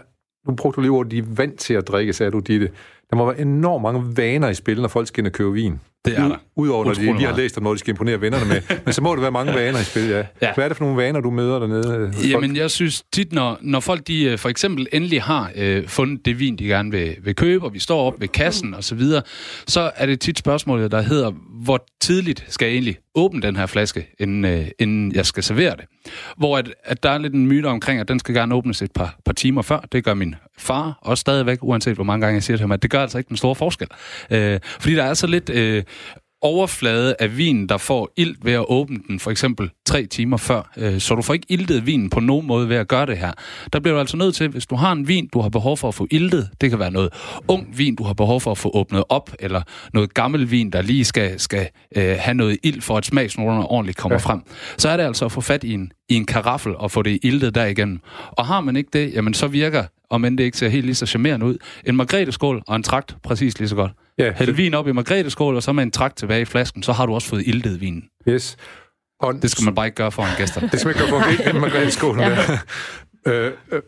[0.48, 2.70] nu brugte du lige ordet, de er vant til at drikke, sagde du, Ditte.
[3.10, 5.80] Der må være enormt mange vaner i spil, når folk skal ind og købe vin.
[6.06, 6.36] Det er der.
[6.56, 8.62] Udover, når de lige har læst om noget, de skal imponere vennerne med.
[8.86, 10.18] Men så må det være mange vaner i spil, ja.
[10.42, 10.54] ja.
[10.54, 12.14] Hvad er det for nogle vaner, du møder dernede?
[12.30, 16.26] Jamen, jeg synes tit, når, når folk de øh, for eksempel endelig har øh, fundet
[16.26, 18.96] det vin, de gerne vil, vil købe, og vi står op ved kassen og så
[18.96, 19.22] videre,
[19.68, 21.32] så er det tit spørgsmålet, der hedder,
[21.64, 25.76] hvor tidligt skal jeg egentlig åbne den her flaske, inden, øh, inden jeg skal servere
[25.76, 25.86] det?
[26.38, 28.92] Hvor at, at der er lidt en myte omkring, at den skal gerne åbnes et
[28.92, 29.80] par, par timer før.
[29.92, 32.82] Det gør min far også stadigvæk, uanset hvor mange gange jeg siger til ham, at
[32.82, 33.88] det gør altså ikke den store forskel.
[34.32, 35.84] Øh, fordi der er så lidt øh,
[36.42, 40.72] overflade af vin, der får ild ved at åbne den, for eksempel tre timer før.
[40.78, 43.32] Øh, så du får ikke iltet vinen på nogen måde ved at gøre det her.
[43.74, 45.88] Der bliver du altså nødt til, hvis du har en vin, du har behov for
[45.88, 47.10] at få iltet, det kan være noget
[47.48, 49.62] ung vin, du har behov for at få åbnet op, eller
[49.94, 53.98] noget gammel vin, der lige skal, skal øh, have noget ild, for at smagsnoterne ordentligt
[53.98, 54.20] kommer ja.
[54.20, 54.42] frem.
[54.78, 57.20] Så er det altså at få fat i en, i en karaffel og få det
[57.24, 58.00] iltet derigennem.
[58.32, 60.96] Og har man ikke det, jamen så virker, om end det ikke ser helt lige
[60.96, 63.92] så charmerende ud, en margreteskål og en trakt præcis lige så godt.
[64.18, 66.92] Ja, Hæld vin op i margreteskål, og så med en trakt tilbage i flasken, så
[66.92, 68.10] har du også fået iltet vinen.
[68.30, 68.58] Yes.
[69.20, 70.62] Og det skal man bare ikke gøre for en gæster.
[70.72, 72.20] det skal man ikke gøre for en margreteskål.
[72.20, 72.38] ja.
[73.28, 73.82] øh, øh,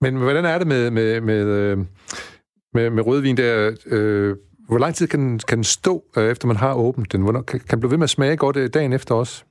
[0.00, 1.78] men hvordan er det med, med, med, øh,
[2.74, 3.76] med, med rødvin der?
[3.86, 4.36] Øh,
[4.68, 7.22] hvor lang tid kan, kan den stå, øh, efter man har åbent den?
[7.22, 9.44] Hvornår, kan, kan den blive ved med at smage godt øh, dagen efter også?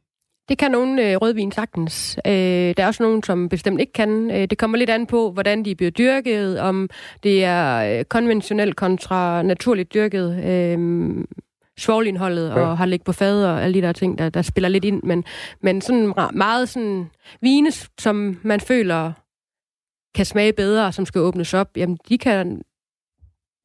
[0.49, 2.19] Det kan nogen øh, rødvin sagtens.
[2.27, 4.31] Øh, der er også nogen, som bestemt ikke kan.
[4.31, 6.89] Øh, det kommer lidt an på, hvordan de bliver dyrket, om
[7.23, 10.45] det er øh, konventionelt kontra naturligt dyrket.
[10.45, 11.25] Øh,
[11.77, 12.53] svovlindholdet ja.
[12.53, 15.03] og har ligget på fad og alle de der ting, der, der spiller lidt ind.
[15.03, 15.23] Men,
[15.61, 17.09] men sådan meget sådan
[17.41, 19.11] vine, som man føler
[20.15, 22.61] kan smage bedre, og som skal åbnes op, jamen de kan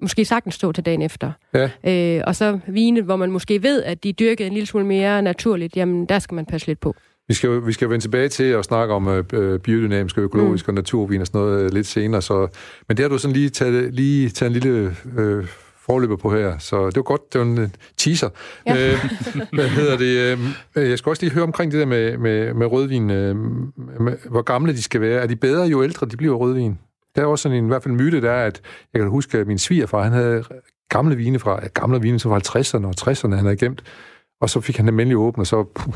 [0.00, 1.32] måske sagtens stå til dagen efter.
[1.54, 1.70] Ja.
[2.18, 4.86] Øh, og så vine, hvor man måske ved, at de er dyrket en lille smule
[4.86, 6.94] mere naturligt, jamen der skal man passe lidt på.
[7.28, 10.70] Vi skal, vi skal vende tilbage til at snakke om øh, øh biodynamisk, økologisk mm.
[10.70, 12.22] og naturvin og sådan noget øh, lidt senere.
[12.22, 12.48] Så,
[12.88, 15.46] men det har du sådan lige taget, lige taget en lille øh,
[15.86, 18.28] forløber på her, så det var godt, det var en teaser.
[18.66, 18.92] Ja.
[18.92, 18.98] Øh,
[19.52, 20.38] hvad hedder det?
[20.76, 23.36] Øh, jeg skal også lige høre omkring det der med, med, med rødvin, øh,
[24.00, 25.22] med, hvor gamle de skal være.
[25.22, 26.78] Er de bedre, jo ældre de bliver rødvin?
[27.16, 29.10] Der er også sådan en, i hvert fald en myte, der er, at jeg kan
[29.10, 30.44] huske, at min svigerfar, han havde
[30.88, 33.82] gamle vine fra, gamle vine fra 50'erne og 60'erne, han havde gemt,
[34.40, 35.94] og så fik han dem endelig åbne, og så puh,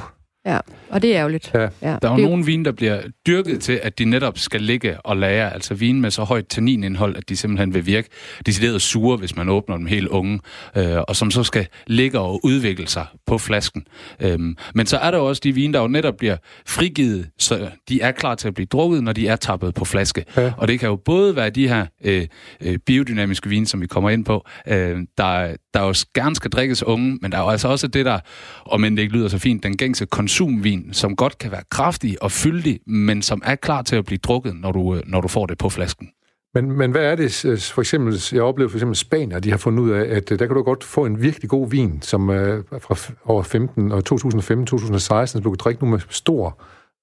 [0.49, 0.59] Ja,
[0.91, 1.51] og det er ærgerligt.
[1.55, 1.61] Ja.
[1.61, 1.97] Ja.
[2.03, 5.17] Der er jo nogle vine, der bliver dyrket til, at de netop skal ligge og
[5.17, 8.09] lære, altså vine med så højt tanninindhold, at de simpelthen vil virke
[8.47, 10.41] decideret sure, hvis man åbner dem helt unge,
[10.77, 13.85] øh, og som så skal ligge og udvikle sig på flasken.
[14.21, 17.71] Øhm, men så er der jo også de vine, der jo netop bliver frigivet, så
[17.89, 20.25] de er klar til at blive drukket, når de er tappet på flaske.
[20.37, 20.53] Ja.
[20.57, 22.27] Og det kan jo både være de her øh,
[22.61, 26.83] øh, biodynamiske vine, som vi kommer ind på, øh, der, der jo gerne skal drikkes
[26.83, 28.19] unge, men der er jo altså også det der,
[28.65, 30.07] om end det ikke lyder så fint, den gængse
[30.39, 34.19] konsumvin, som godt kan være kraftig og fyldig, men som er klar til at blive
[34.19, 36.11] drukket, når du, øh, når du får det på flasken.
[36.55, 39.57] Men, men hvad er det, øh, for eksempel, jeg oplevede for eksempel Spanier, de har
[39.57, 42.29] fundet ud af, at øh, der kan du godt få en virkelig god vin, som
[42.29, 46.63] er fra over 15 og 2015-2016, som du kan drikke nu med stor.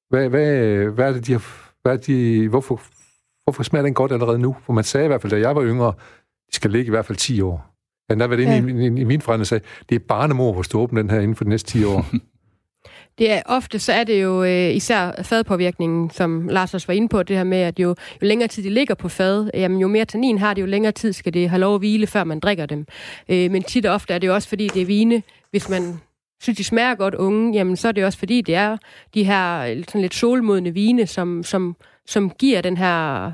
[0.10, 2.82] Hvad, hvad, hvad er det, de har, hvad er de, hvorfor,
[3.44, 4.56] hvorfor smager den godt allerede nu?
[4.66, 5.94] For man sagde i hvert fald, da jeg var yngre,
[6.52, 7.72] de skal ligge i hvert fald 10 år.
[8.10, 8.58] Ja, der var det ja.
[8.58, 11.20] inde i, i, i min forretning sagde, det er barnemor, hvor du åbne den her
[11.20, 12.06] inden for de næste 10 år.
[13.18, 17.10] Det er, ofte så er det jo øh, især fadpåvirkningen, som Lars også var inde
[17.10, 19.88] på, det her med, at jo, jo længere tid de ligger på fad, jamen, jo
[19.88, 22.40] mere tannin har det, jo længere tid skal det have lov at hvile, før man
[22.40, 22.88] drikker dem.
[23.30, 26.02] Øh, men tit og ofte er det jo også, fordi det er vine, hvis man
[26.42, 28.78] synes, de smager godt unge, jamen så er det også, fordi det er
[29.14, 31.76] de her sådan lidt solmodne vine, som, som,
[32.06, 33.32] som giver den her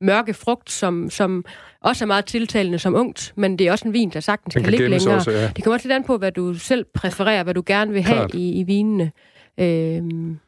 [0.00, 1.44] mørke frugt, som, som
[1.80, 4.62] også er meget tiltalende som ungt, men det er også en vin, der sagtens kan,
[4.62, 5.14] kan ligge længere.
[5.14, 5.50] Også, ja.
[5.56, 8.28] Det kommer også lidt an på, hvad du selv præfererer, hvad du gerne vil have
[8.34, 9.12] i, i vinene.
[9.60, 10.38] Øhm,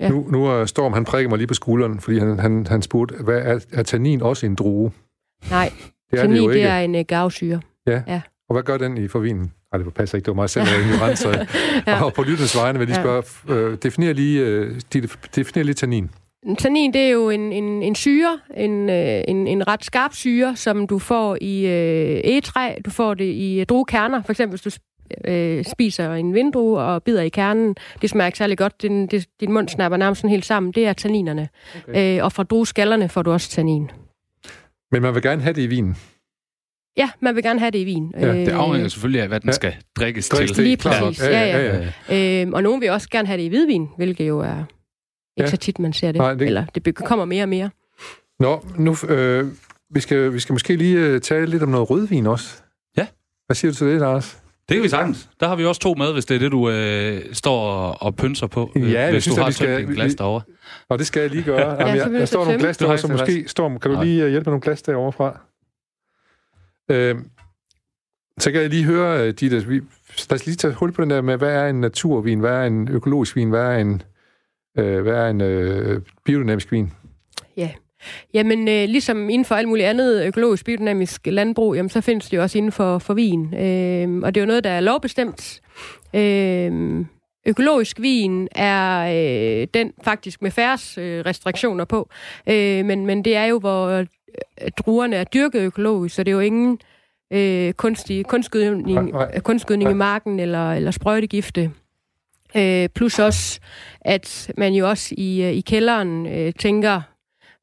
[0.00, 0.08] ja.
[0.08, 3.14] Nu, nu er Storm, han prikker mig lige på skulderen, fordi han, han, han spurgte,
[3.24, 4.92] hvad er, er tannin også en drue?
[5.50, 5.72] Nej,
[6.10, 6.62] det er tannin det, jo ikke.
[6.62, 7.60] det er en uh, gavsyre.
[7.86, 8.02] Ja.
[8.06, 8.20] ja.
[8.48, 9.52] Og hvad gør den i for vinen?
[9.72, 11.24] Ej, det passer ikke, det var mig selv, der er ignorant,
[11.86, 12.04] ja.
[12.04, 14.80] Og på lyttens vegne vil jeg lige spørge, øh, definer lige, øh,
[15.36, 16.10] definer lige tannin.
[16.58, 20.56] Tannin, det er jo en, en, en syre, en, øh, en, en ret skarp syre,
[20.56, 24.80] som du får i øh, egetræ, du får det i druekerner, for eksempel hvis du
[25.24, 27.76] øh, spiser en vindrue og bider i kernen.
[28.02, 28.82] Det smager ikke særlig godt.
[28.82, 30.72] Din, det, din mund snapper nærmest sådan helt sammen.
[30.72, 31.48] Det er tanninerne.
[31.88, 32.18] Okay.
[32.18, 33.90] Øh, og fra drueskallerne får du også tannin.
[34.92, 35.94] Men man vil gerne have det i vin?
[36.96, 38.14] Ja, man vil gerne have det i vin.
[38.20, 39.52] Ja, det afhænger selvfølgelig af, hvad den ja.
[39.52, 40.64] skal drikkes Drikkes til.
[40.64, 41.76] Lige præcis, ja, ja.
[41.76, 42.44] ja, ja.
[42.44, 44.64] Øh, og nogen vil også gerne have det i hvidvin, hvilket jo er
[45.36, 45.50] ikke ja.
[45.50, 46.18] så tit, man ser det.
[46.18, 46.46] Nej, det...
[46.46, 47.70] Eller det kommer mere og mere.
[48.40, 49.46] Nå, nu, øh,
[49.90, 52.62] vi, skal, vi skal måske lige uh, tale lidt om noget rødvin også.
[52.96, 53.06] Ja.
[53.46, 54.38] Hvad siger du til det, Lars?
[54.68, 55.28] Det kan vi sagtens.
[55.40, 58.46] Der har vi også to med, hvis det er det, du øh, står og, pynser
[58.46, 58.72] på.
[58.76, 60.42] Øh, ja, hvis synes, du har skal, en glas derovre.
[60.88, 61.70] Og det skal jeg lige gøre.
[61.80, 63.48] ja, Jamen, jeg, der står nogle glas derovre, så måske...
[63.48, 65.40] Storm, kan du lige uh, hjælpe med nogle glas derovre fra?
[66.90, 67.16] Øh,
[68.38, 69.80] så kan jeg lige høre, uh, Ditte, vi,
[70.30, 72.64] lad os lige tage hul på den der med, hvad er en naturvin, hvad er
[72.64, 74.02] en økologisk vin, hvad er en
[74.80, 76.92] øh, hvad er en øh, biodynamisk vin?
[77.56, 77.70] Ja,
[78.34, 82.36] Jamen, øh, ligesom inden for alt muligt andet økologisk biodynamisk landbrug, jamen, så findes det
[82.36, 83.54] jo også inden for, for vin.
[83.54, 85.60] Øh, og det er jo noget, der er lovbestemt.
[86.14, 87.04] Øh,
[87.46, 92.08] økologisk vin er øh, den faktisk med færre øh, restriktioner på.
[92.46, 94.06] Øh, men, men det er jo, hvor øh,
[94.78, 96.78] druerne er dyrket økologisk, så det er jo ingen
[97.32, 101.70] øh, kunstig, kunstgødning, kunstgødning i marken eller, eller sprøjtegifte.
[102.56, 103.60] Øh, plus også,
[104.00, 107.00] at man jo også i, øh, i kælderen øh, tænker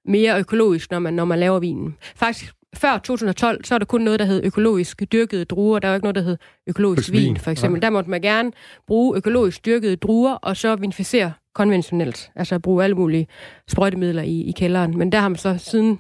[0.06, 1.96] mere økologisk, når man, når man laver vinen.
[2.16, 5.80] Faktisk før 2012, så er der kun noget, der hed økologisk dyrkede druer.
[5.80, 7.80] Der var ikke noget, der hed økologisk vin, vin, for eksempel.
[7.82, 7.86] Ja.
[7.86, 8.52] Der måtte man gerne
[8.88, 12.32] bruge økologisk dyrkede druer, og så vinificere konventionelt.
[12.36, 13.28] Altså bruge alle mulige
[13.68, 14.98] sprøjtemidler i, i kælderen.
[14.98, 16.00] Men der har man så siden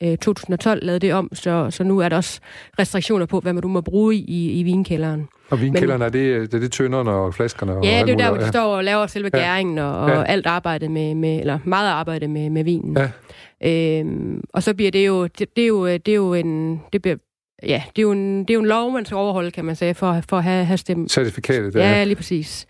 [0.00, 2.40] 2012 øh, lavet det om, så, så nu er der også
[2.78, 5.28] restriktioner på, hvad man du må bruge i, i vinkælderen.
[5.50, 7.76] Og vinkælderen, Men, er det, det er det tønderne og flaskerne?
[7.76, 9.38] Og ja, det er der, hvor de står og laver selve ja.
[9.38, 10.22] gæringen og, og ja.
[10.22, 12.96] alt arbejde med, med, eller meget arbejde med, med vinen.
[12.96, 14.00] Ja.
[14.00, 17.02] Øhm, og så bliver det jo, det, det er jo, det er jo en, det
[17.02, 17.16] bliver,
[17.62, 19.76] ja, det er jo en, det er jo en lov, man skal overholde, kan man
[19.76, 21.12] sige, for, for at have, have stemt.
[21.12, 21.88] Certifikatet, der.
[21.88, 22.66] Ja, lige præcis.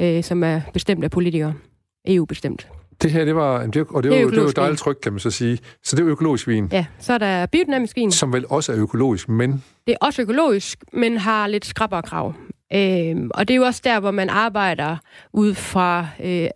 [0.00, 1.54] Øh, som er bestemt af politikere.
[2.06, 2.68] EU-bestemt.
[3.02, 5.12] Det her, det var, det, og det, det, er jo, det jo dejligt tryk, kan
[5.12, 5.58] man så sige.
[5.84, 6.68] Så det er økologisk vin.
[6.72, 8.12] Ja, så er der biodynamisk vin.
[8.12, 9.64] Som vel også er økologisk, men...
[9.86, 12.34] Det er også økologisk, men har lidt skrappere krav.
[12.74, 14.96] Øhm, og det er jo også der, hvor man arbejder
[15.32, 16.06] ud fra...
[16.24, 16.48] Øh,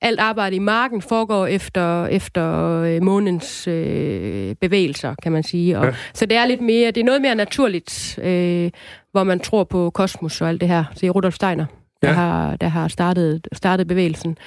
[0.00, 5.78] alt arbejde i marken foregår efter, efter øh, månens øh, bevægelser, kan man sige.
[5.78, 5.94] Og, ja.
[6.14, 8.70] Så det er lidt mere, det er noget mere naturligt, øh,
[9.12, 10.84] hvor man tror på kosmos og alt det her.
[10.94, 11.66] Så det er Rudolf Steiner
[12.02, 12.14] der, ja.
[12.14, 14.38] har, der har startet, startet bevægelsen.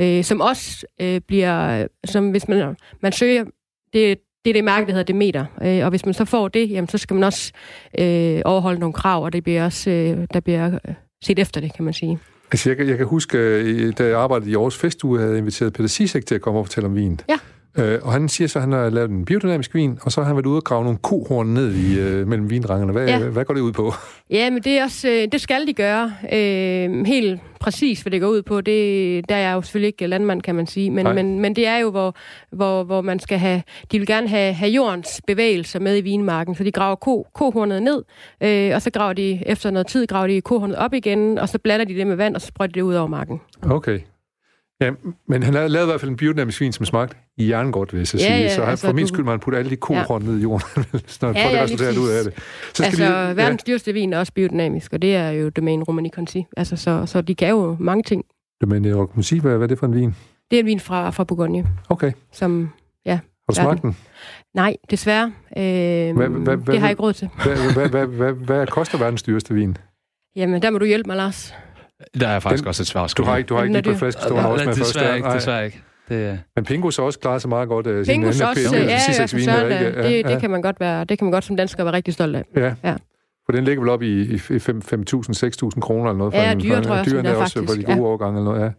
[0.00, 3.44] Øh, som også øh, bliver, som hvis man, man søger,
[3.92, 5.44] det, det er det mærke, der hedder Demeter.
[5.62, 7.52] Øh, og hvis man så får det, jamen, så skal man også
[7.98, 10.94] øh, overholde nogle krav, og det bliver også, øh, der bliver øh,
[11.24, 12.18] set efter det, kan man sige.
[12.52, 15.72] Altså, jeg, jeg kan huske, øh, da jeg arbejdede i Aarhus Festuge, havde jeg inviteret
[15.72, 17.20] Peter Sisek til at komme og fortælle om vin.
[17.28, 17.38] Ja.
[17.78, 20.26] Øh, og han siger så, at han har lavet en biodynamisk vin, og så har
[20.26, 22.92] han været ude og grave nogle kohorn ned i, øh, mellem vinrangerne.
[22.92, 23.18] Hvad, ja.
[23.18, 23.92] hvad går det ud på?
[24.30, 26.12] Ja, men det, er også, øh, det skal de gøre.
[26.32, 30.06] Øh, helt præcis, hvad det går ud på, det, der er jeg jo selvfølgelig ikke
[30.06, 30.90] landmand, kan man sige.
[30.90, 32.14] Men, men, men det er jo, hvor,
[32.50, 33.62] hvor, hvor man skal have...
[33.92, 37.82] De vil gerne have, have jordens bevægelser med i vinmarken, så de graver ko, kohornet
[37.82, 38.02] ned,
[38.40, 41.58] øh, og så graver de efter noget tid, graver de kohornet op igen, og så
[41.58, 43.40] blander de det med vand, og så sprøjter det ud over marken.
[43.70, 43.98] Okay.
[44.80, 44.90] Ja,
[45.28, 47.98] men han har lavet i hvert fald en biodynamisk vin, som smagte i jerngodt, vil
[47.98, 48.30] jeg så sige.
[48.30, 50.28] Ja, ja, så altså, for min skyld må han putte alle de kohorn ja.
[50.28, 52.32] ned i jorden, han ja, får det resultat ud af det.
[52.74, 53.72] Så altså, vi, verdens ja.
[53.72, 56.46] dyreste vin er også biodynamisk, og det er jo Domaine Romani Conti.
[56.56, 58.24] Altså, så, så de kan jo mange ting.
[58.60, 60.14] Domaine Romani Conti, hvad, hvad er det for en vin?
[60.50, 61.66] Det er en vin fra, fra Bourgogne.
[61.88, 62.12] Okay.
[62.32, 62.70] Som,
[63.06, 63.96] ja, har du smagt den?
[64.54, 65.32] Nej, desværre.
[65.56, 67.28] Øh, hvad, hvad, det har jeg ikke råd til.
[67.44, 69.76] Hvad, hvad, hvad, hvad, hvad koster verdens dyreste vin?
[70.36, 71.54] Jamen, der må du hjælpe mig, Lars.
[72.20, 73.06] Der er faktisk den, også et svar.
[73.16, 74.94] Du har ikke, du har ikke lige på flaske stående også med først.
[74.94, 75.82] Desværre ikke, desværre ikke.
[76.08, 76.40] Det...
[76.56, 77.86] Men Pingo så også klarer sig meget godt.
[77.86, 81.18] Uh, Pingo så også, ja, ja, ja, ja, det, det, kan man godt være, det
[81.18, 82.44] kan man godt som dansker være rigtig stolt af.
[82.56, 82.74] Ja.
[82.84, 82.96] ja.
[83.46, 86.34] For den ligger vel op i 5.000-6.000 kroner eller noget.
[86.34, 87.06] Ja, dyre, tror jeg.
[87.06, 88.02] Dyrene er også på de gode ja.
[88.02, 88.70] årgange eller noget, ja.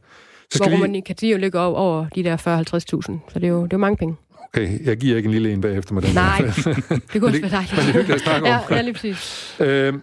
[0.51, 3.47] Så skal Hvor man kan jo ligge over, over de der 40-50.000, så det er,
[3.47, 4.15] jo, det er jo mange penge.
[4.53, 6.15] Okay, jeg giver ikke en lille en bagefter med den.
[6.15, 6.37] Nej,
[7.13, 7.77] det kunne være dejligt.
[7.77, 8.61] Men det er hyggeligt at snakke om.
[8.69, 9.55] ja, ja, lige præcis.
[9.59, 10.01] øhm,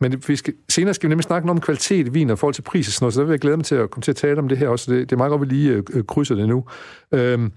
[0.00, 2.62] men vi skal, senere skal vi nemlig snakke om kvalitet i vin og forhold til
[2.62, 4.16] pris og sådan noget, så der vil jeg glæde mig til at komme til at
[4.16, 4.92] tale om det her også.
[4.92, 6.64] Det, det er meget godt, at vi lige øh, krydser det nu.
[7.12, 7.52] Øhm,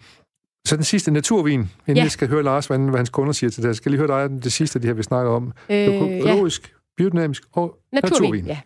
[0.67, 2.03] så den sidste naturvin, inden ja.
[2.03, 3.67] jeg skal høre Lars, hvad, hvad hans kunder siger til det.
[3.67, 5.51] Jeg skal lige høre dig det sidste af det her, vi snakker om.
[5.69, 6.73] Øh, Økologisk, ja.
[6.97, 8.45] biodynamisk og naturvin.
[8.45, 8.57] naturvin.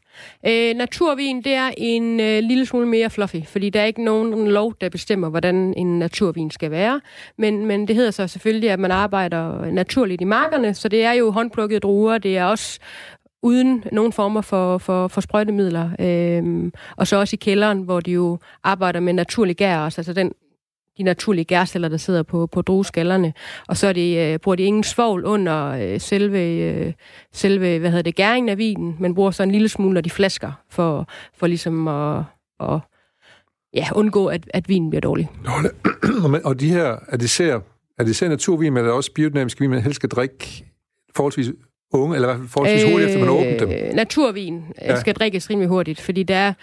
[0.44, 0.70] Ja.
[0.70, 4.48] Øh, naturvin, det er en øh, lille smule mere fluffy, fordi der er ikke nogen
[4.48, 7.02] lov, der bestemmer, hvordan en naturvin skal være.
[7.38, 11.12] Men, men det hedder så selvfølgelig, at man arbejder naturligt i markerne, så det er
[11.12, 12.80] jo håndplukkede druer, det er også
[13.44, 15.90] uden nogen former for, for, for sprøjtemidler.
[16.00, 20.14] Øhm, og så også i kælderen, hvor de jo arbejder med naturlig gær også, altså
[20.14, 20.32] den,
[20.98, 23.34] de naturlige gærceller, der sidder på, på drueskallerne.
[23.68, 26.94] Og så er de, øh, bruger de ingen svovl under øh, selve, øh,
[27.34, 30.10] selve hvad hedder det, gæringen af vinen, men bruger så en lille smule, når de
[30.10, 32.24] flasker, for, for ligesom at,
[32.60, 32.80] at
[33.74, 35.30] ja, undgå, at, at vinen bliver dårlig.
[36.50, 37.60] og de her, er det ser,
[37.98, 40.66] er det ser naturvin, men er det også biodynamisk vin, man helst skal drikke
[41.16, 41.50] forholdsvis
[41.94, 43.70] unge, eller i hvert fald forholdsvis hurtigt, efter man åbner dem?
[43.70, 45.00] Øh, naturvin øh, ja.
[45.00, 46.54] skal drikkes rimelig hurtigt, fordi det, er,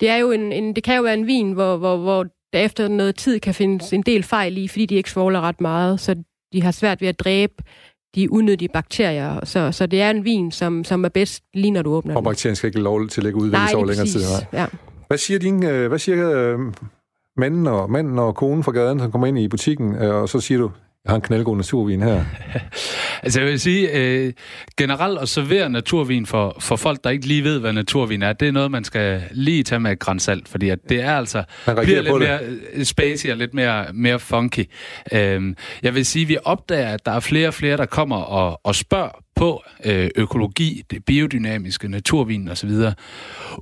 [0.00, 2.58] det, er jo en, en, det kan jo være en vin, hvor, hvor, hvor der
[2.58, 6.00] efter noget tid kan findes en del fejl i, fordi de ikke svogler ret meget,
[6.00, 6.16] så
[6.52, 7.54] de har svært ved at dræbe
[8.14, 9.44] de unødige bakterier.
[9.44, 12.24] Så, så det er en vin, som, som er bedst lige når du åbner Og
[12.24, 14.20] bakterien skal ikke lov til at lægge udvikle sig over længere tid.
[14.20, 14.60] Nej.
[14.60, 14.66] Ja.
[15.06, 16.56] Hvad siger, din, øh, hvad siger
[17.36, 20.58] manden og, manden og konen fra gaden, som kommer ind i butikken, og så siger
[20.58, 20.70] du,
[21.04, 22.24] jeg har en knaldgod naturvin her.
[23.22, 24.32] altså jeg vil sige, øh,
[24.76, 28.48] generelt at servere naturvin for, for folk, der ikke lige ved, hvad naturvin er, det
[28.48, 31.44] er noget, man skal lige tage med et grænsalt, fordi at det er altså
[31.82, 32.38] bliver lidt mere
[32.72, 34.64] øh, spacey og lidt mere, mere funky.
[35.12, 38.16] Øh, jeg vil sige, at vi opdager, at der er flere og flere, der kommer
[38.16, 42.70] og, og spørger på øh, økologi, det biodynamiske, naturvin osv.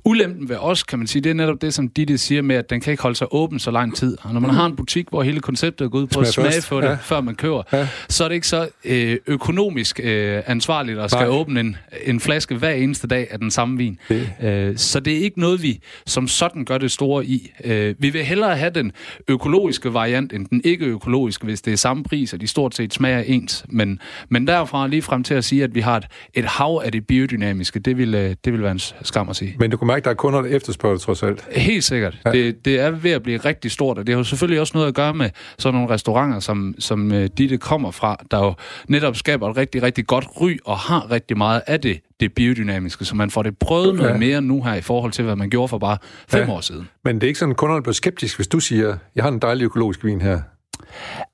[0.05, 2.69] Ulempen ved os, kan man sige, det er netop det, som Ditte siger med, at
[2.69, 4.17] den kan ikke holde sig åben så lang tid.
[4.21, 6.63] Og når man har en butik, hvor hele konceptet er gået ud på at smage
[6.69, 6.97] på det, ja.
[7.01, 7.87] før man køber, ja.
[8.09, 11.37] så er det ikke så øh, økonomisk øh, ansvarligt at skal Nej.
[11.37, 13.99] åbne en, en flaske hver eneste dag af den samme vin.
[14.09, 14.29] Det.
[14.43, 17.51] Øh, så det er ikke noget, vi som sådan gør det store i.
[17.63, 18.91] Øh, vi vil hellere have den
[19.27, 23.19] økologiske variant, end den ikke-økologiske, hvis det er samme pris, og de stort set smager
[23.19, 23.65] ens.
[23.69, 26.91] Men, men derfra lige frem til at sige, at vi har et, et hav af
[26.91, 29.55] det biodynamiske, det vil, øh, det vil være en skam at sige.
[29.59, 31.47] Men du kan mærke, at der er kunder, der efterspørger trods alt.
[31.51, 32.17] Helt sikkert.
[32.25, 32.31] Ja.
[32.31, 34.87] Det, det er ved at blive rigtig stort, og det har jo selvfølgelig også noget
[34.87, 38.53] at gøre med sådan nogle restauranter, som, som øh, de det kommer fra, der jo
[38.87, 43.05] netop skaber et rigtig, rigtig godt ry og har rigtig meget af det det biodynamiske,
[43.05, 44.17] så man får det prøvet noget ja.
[44.17, 45.97] mere nu her i forhold til, hvad man gjorde for bare
[46.27, 46.53] fem ja.
[46.53, 46.89] år siden.
[47.03, 49.39] Men det er ikke sådan, at kunderne bliver skeptiske, hvis du siger, jeg har en
[49.39, 50.39] dejlig økologisk vin her.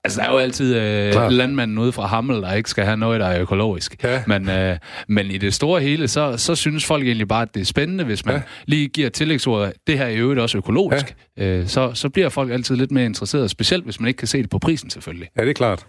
[0.03, 3.19] Altså, der er jo altid øh, landmanden ude fra Hammel, der ikke skal have noget,
[3.19, 4.03] der er økologisk.
[4.03, 4.23] Ja.
[4.27, 7.61] Men, øh, men i det store hele, så, så synes folk egentlig bare, at det
[7.61, 8.41] er spændende, hvis man ja.
[8.65, 11.15] lige giver tillægsordet, det her er jo også økologisk.
[11.37, 11.45] Ja.
[11.45, 14.41] Øh, så, så bliver folk altid lidt mere interesserede, specielt hvis man ikke kan se
[14.41, 15.29] det på prisen selvfølgelig.
[15.37, 15.85] Ja, det er klart.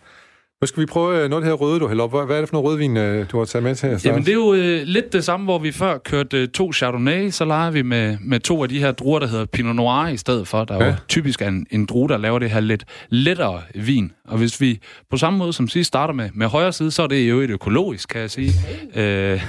[0.62, 2.26] Nu skal vi prøve øh, noget her røde, du hælder op.
[2.26, 3.98] Hvad er det for noget rødvin, øh, du har taget med til her?
[4.04, 7.30] Jamen, det er jo øh, lidt det samme, hvor vi før kørte øh, to Chardonnay,
[7.30, 10.16] så leger vi med, med to af de her druer, der hedder Pinot Noir i
[10.16, 10.64] stedet for.
[10.64, 10.90] Der er ja.
[10.90, 14.12] jo typisk en, en drue, der laver det her lidt lettere vin.
[14.30, 17.06] Og hvis vi på samme måde som sidst starter med, med højre side, så er
[17.06, 18.52] det jo et økologisk, kan jeg sige.
[18.94, 19.02] Øh,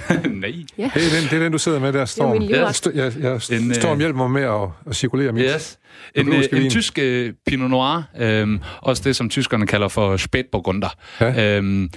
[0.41, 0.53] nej.
[0.77, 0.91] Ja.
[0.93, 2.41] Det, er den, det er den, du sidder med der, Storm.
[2.41, 5.45] Jeg, jeg, jeg, jeg en, Storm hjælper mig med at, at cirkulere mit.
[5.55, 5.79] Yes.
[6.15, 10.89] En, øh, en tysk øh, Pinot Noir, øh, også det, som tyskerne kalder for Spätburgunder.
[11.21, 11.59] Ja.
[11.59, 11.89] Øh,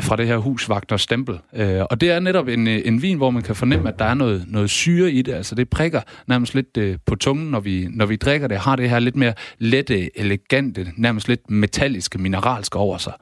[0.00, 1.38] fra det her hus Wagner Stempel.
[1.56, 4.04] Øh, og det er netop en, øh, en vin, hvor man kan fornemme, at der
[4.04, 5.32] er noget, noget syre i det.
[5.32, 8.58] Altså det prikker nærmest lidt øh, på tungen, når vi, når vi drikker det.
[8.58, 13.12] Har det her lidt mere lette, elegante, nærmest lidt metalliske, mineralske over sig.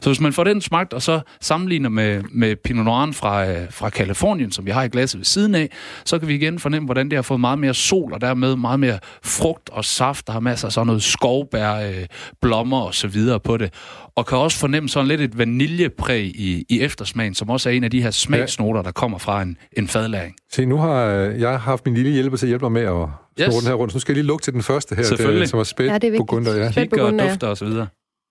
[0.00, 3.66] Så hvis man får den smagt, og så sammenligner med, med Pinot Noir fra, øh,
[3.70, 5.70] fra Kalifornien, som vi har i glasset ved siden af,
[6.04, 8.80] så kan vi igen fornemme, hvordan det har fået meget mere sol, og dermed meget
[8.80, 10.26] mere frugt og saft.
[10.26, 12.06] Der har masser af sådan noget skovbær, øh,
[12.40, 13.72] blommer og så videre på det
[14.16, 17.84] og kan også fornemme sådan lidt et vaniljepræg i, i eftersmagen, som også er en
[17.84, 20.34] af de her smagsnoter, der kommer fra en, en fadlæring.
[20.52, 21.00] Se, nu har
[21.38, 22.86] jeg haft min lille hjælper til at hjælpe mig med at
[23.36, 23.54] snore yes.
[23.54, 23.92] den her rundt.
[23.92, 25.98] Så nu skal jeg lige lugte til den første her, det, som er spæt ja,
[25.98, 26.56] det er Burgunder.
[26.56, 26.72] Ja.
[26.72, 27.86] Spæt og dufter og så videre.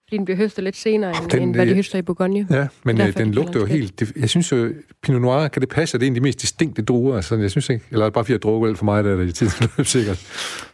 [0.07, 2.47] Fordi den bliver høstet lidt senere, end, den, end hvad de høster i Bourgogne.
[2.49, 3.99] Ja, men Derfor, den lugter jo helt...
[3.99, 6.23] Det, jeg synes jo, Pinot Noir, kan det passe, at det er en af de
[6.23, 7.15] mest distinkte druer?
[7.15, 7.85] Altså, jeg synes ikke...
[7.91, 10.17] Eller bare fordi jeg drukker alt for meget af det i tiden, sikkert.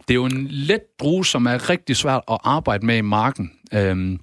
[0.07, 3.51] Det er jo en let drue, som er rigtig svært at arbejde med i marken.
[3.73, 4.19] Øhm,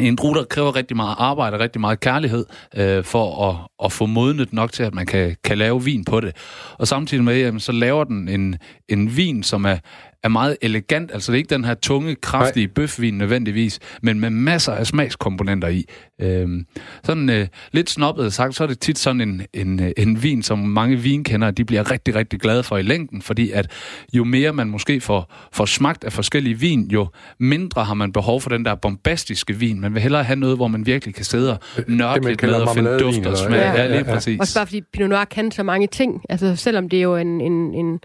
[0.00, 2.46] en drue, der kræver rigtig meget arbejde og rigtig meget kærlighed
[2.76, 6.20] øh, for at, at få modnet nok til, at man kan, kan lave vin på
[6.20, 6.36] det.
[6.78, 8.56] Og samtidig med, jamen, så laver den en,
[8.88, 9.76] en vin, som er,
[10.22, 11.10] er meget elegant.
[11.12, 12.72] Altså det er ikke den her tunge, kraftige Nej.
[12.74, 15.84] bøfvin nødvendigvis, men med masser af smagskomponenter i.
[16.22, 16.66] Øhm,
[17.04, 20.42] sådan øh, lidt snobbet sagt, så er det tit sådan en, en, øh, en vin,
[20.42, 23.70] som mange vinkendere, de bliver rigtig, rigtig glade for i længden, fordi at
[24.12, 27.06] jo mere man måske får, får smagt af forskellige vin, jo
[27.38, 29.80] mindre har man behov for den der bombastiske vin.
[29.80, 32.74] Man vil hellere have noget, hvor man virkelig kan sidde og nørde lidt med og
[32.74, 33.56] finde duft og smag.
[33.56, 34.02] Ja, ja, ja, ja.
[34.02, 34.40] præcis.
[34.40, 36.22] Også bare fordi Pinot Noir kan så mange ting.
[36.28, 38.00] Altså selvom det er jo en, en, en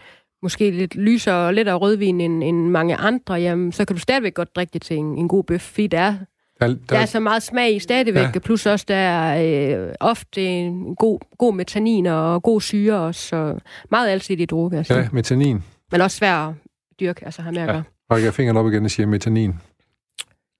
[0.46, 4.34] måske lidt lysere og lettere rødvin end, end mange andre, jamen, så kan du stadigvæk
[4.34, 6.16] godt drikke det til en, en god bøf, fordi der er,
[6.60, 8.40] der, der, der er så meget smag i stadigvæk, ja.
[8.40, 13.60] plus også der er øh, ofte en god, god metanin og god syre også, så
[13.92, 14.78] meget alsidigt drukke.
[14.78, 14.94] Altså.
[14.94, 15.64] Ja, metanin.
[15.92, 16.54] Men også svær at
[17.00, 17.84] dyrke, altså har med at gøre.
[18.12, 19.54] Rækker fingeren op igen og siger metanin.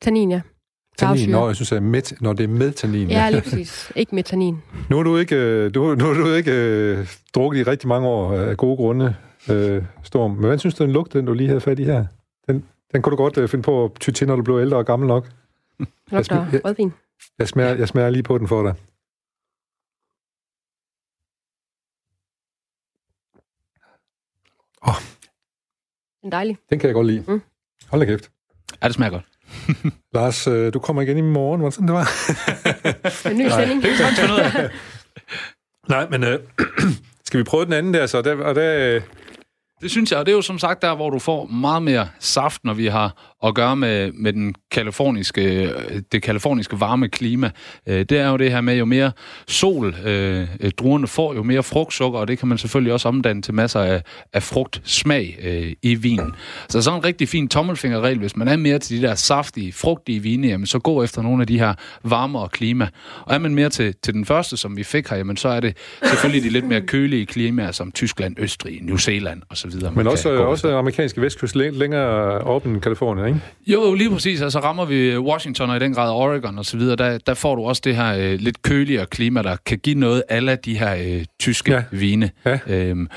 [0.02, 0.42] Tannin, ja.
[0.98, 3.10] Tannin, når jeg synes, at met, når det er med tannin.
[3.10, 3.92] Ja, lige præcis.
[3.96, 4.58] Ikke metanin.
[4.90, 8.08] Nu har du ikke, øh, du, nu har du ikke uh, drukket i rigtig mange
[8.08, 9.16] år af gode grunde
[9.50, 10.32] øh, Storm.
[10.32, 12.06] Men hvad synes du, den lugt, den du lige havde fat i her?
[12.48, 14.78] Den, den kunne du godt øh, finde på at ty til, når du blev ældre
[14.78, 15.32] og gammel nok.
[16.12, 16.94] Jeg, smager, jeg, rødvin.
[17.40, 18.76] Jeg smager, jeg smager lige på den for dig.
[24.88, 24.96] Åh.
[24.96, 25.02] Oh.
[26.22, 26.58] Den er dejlig.
[26.70, 27.24] Den kan jeg godt lide.
[27.28, 27.42] Mm.
[27.90, 28.32] Hold da kæft.
[28.82, 29.26] Ja, det smager godt.
[30.16, 31.62] Lars, øh, du kommer igen i morgen.
[31.62, 32.08] Det sådan, det var?
[33.32, 33.84] en ny sending.
[33.84, 34.70] Nej,
[35.90, 36.40] Nej men øh,
[37.26, 38.22] skal vi prøve den anden der så?
[38.22, 39.02] Der, og der,
[39.82, 42.10] det synes jeg, og det er jo som sagt der, hvor du får meget mere
[42.20, 45.74] saft, når vi har at gøre med, med den kaliforniske,
[46.12, 47.52] det kaliforniske varme klima.
[47.88, 49.12] Øh, det er jo det her med, jo mere
[49.48, 53.54] sol øh, druerne får, jo mere frugtsukker, og det kan man selvfølgelig også omdanne til
[53.54, 54.02] masser af,
[54.34, 56.36] af frugtsmag øh, i vinen.
[56.70, 60.20] Så sådan en rigtig fin tommelfingerregel, hvis man er mere til de der saftige, frugtige
[60.20, 62.88] vine, jamen så gå efter nogle af de her varmere klima.
[63.22, 65.60] Og er man mere til, til den første, som vi fik her, jamen så er
[65.60, 69.72] det selvfølgelig de lidt mere kølige klimaer, som Tyskland, Østrig, New Zealand osv.
[69.96, 73.40] Men også, også amerikanske vestkyst længere op end Kalifornien, ikke?
[73.68, 74.42] Jo, lige præcis.
[74.42, 77.56] Altså rammer vi Washington og i den grad Oregon og så videre, der, der får
[77.56, 80.96] du også det her øh, lidt køligere klima, der kan give noget af de her
[80.96, 81.84] øh, tyske ja.
[81.92, 82.32] vine.
[82.46, 82.60] Ja.
[82.68, 83.08] Øhm,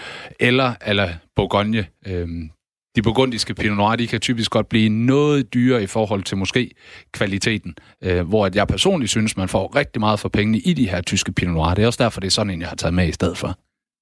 [0.41, 1.87] eller, eller Bourgogne.
[2.07, 2.51] Øhm,
[2.97, 6.71] de burgundiske Pinot Noir, de kan typisk godt blive noget dyrere i forhold til måske
[7.13, 7.75] kvaliteten.
[8.05, 11.33] Øh, hvor jeg personligt synes, man får rigtig meget for pengene i de her tyske
[11.33, 11.75] Pinot Noir.
[11.75, 13.59] Det er også derfor, det er sådan en, jeg har taget med i stedet for.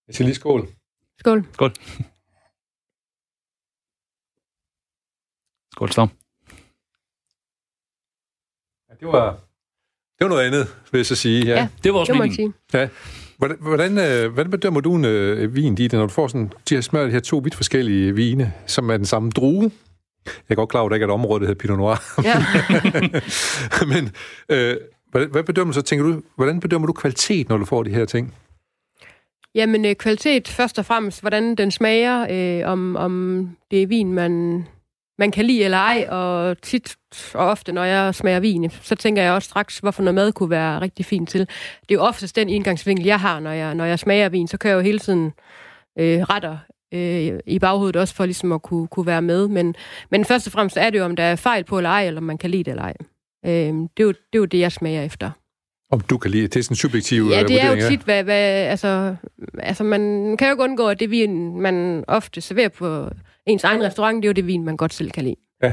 [0.09, 0.69] Jeg siger lige skål.
[1.19, 1.45] Skål.
[1.53, 1.73] Skål.
[5.77, 6.09] Skål, Storm.
[8.91, 9.31] Ja, det var,
[10.19, 11.47] det var noget andet, vil jeg så sige.
[11.47, 12.55] Ja, ja det var også meningen.
[12.73, 12.89] Ja.
[13.39, 16.75] Hvordan, hvordan, øh, hvordan bedømmer du en øh, vin, Ditte, når du får sådan, de
[16.75, 19.71] her smør de her to vidt forskellige vine, som er den samme drue?
[20.25, 22.23] Jeg er godt klar over, at der ikke er et område, der hedder Pinot Noir.
[22.25, 22.45] Ja.
[23.93, 24.13] Men
[24.49, 24.77] øh,
[25.11, 28.05] hvad, hvad bedømmer så, tænker du, hvordan bedømmer du kvalitet, når du får de her
[28.05, 28.35] ting?
[29.55, 34.13] Jamen, øh, kvalitet først og fremmest, hvordan den smager, øh, om, om det er vin,
[34.13, 34.65] man
[35.19, 36.97] man kan lide eller ej, og tit
[37.35, 40.51] og ofte, når jeg smager vin, så tænker jeg også straks, hvorfor noget mad kunne
[40.51, 41.41] være rigtig fint til.
[41.41, 44.59] Det er jo oftest den indgangsvinkel, jeg har, når jeg, når jeg smager vin, så
[44.59, 45.33] kan jeg jo hele tiden
[45.99, 46.59] øh, retter
[46.95, 49.49] øh, i baghovedet også for ligesom at kunne, kunne være med.
[49.49, 49.75] Men,
[50.11, 52.21] men først og fremmest er det jo, om der er fejl på eller ej, eller
[52.21, 52.95] om man kan lide det eller ej.
[53.47, 55.31] Øh, det, er jo, det er jo det, jeg smager efter.
[55.93, 56.57] Om du kan lide det?
[56.57, 59.17] er sådan en subjektiv Ja, det er jo tit, hvad, hvad, altså,
[59.59, 60.01] altså man
[60.37, 63.11] kan jo ikke undgå, at det vin, man ofte serverer på
[63.47, 65.37] ens egen restaurant, det er jo det vin, man godt selv kan lide.
[65.63, 65.73] Ja.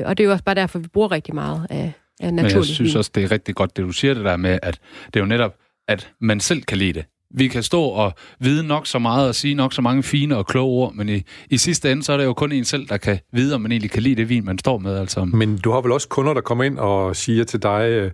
[0.00, 2.52] Øh, og det er jo også bare derfor, vi bruger rigtig meget af, af naturlig
[2.54, 2.98] Men jeg synes vin.
[2.98, 5.26] også, det er rigtig godt, det du siger det der med, at det er jo
[5.26, 5.54] netop,
[5.88, 7.04] at man selv kan lide det.
[7.36, 10.46] vi kan stå og vide nok så meget og sige nok så mange fine og
[10.46, 12.96] kloge ord, men i, i sidste ende, så er det jo kun en selv, der
[12.96, 14.96] kan vide, om man egentlig kan lide det vin, man står med.
[14.98, 15.24] Altså.
[15.24, 18.10] Men du har vel også kunder, der kommer ind og siger til dig, øh,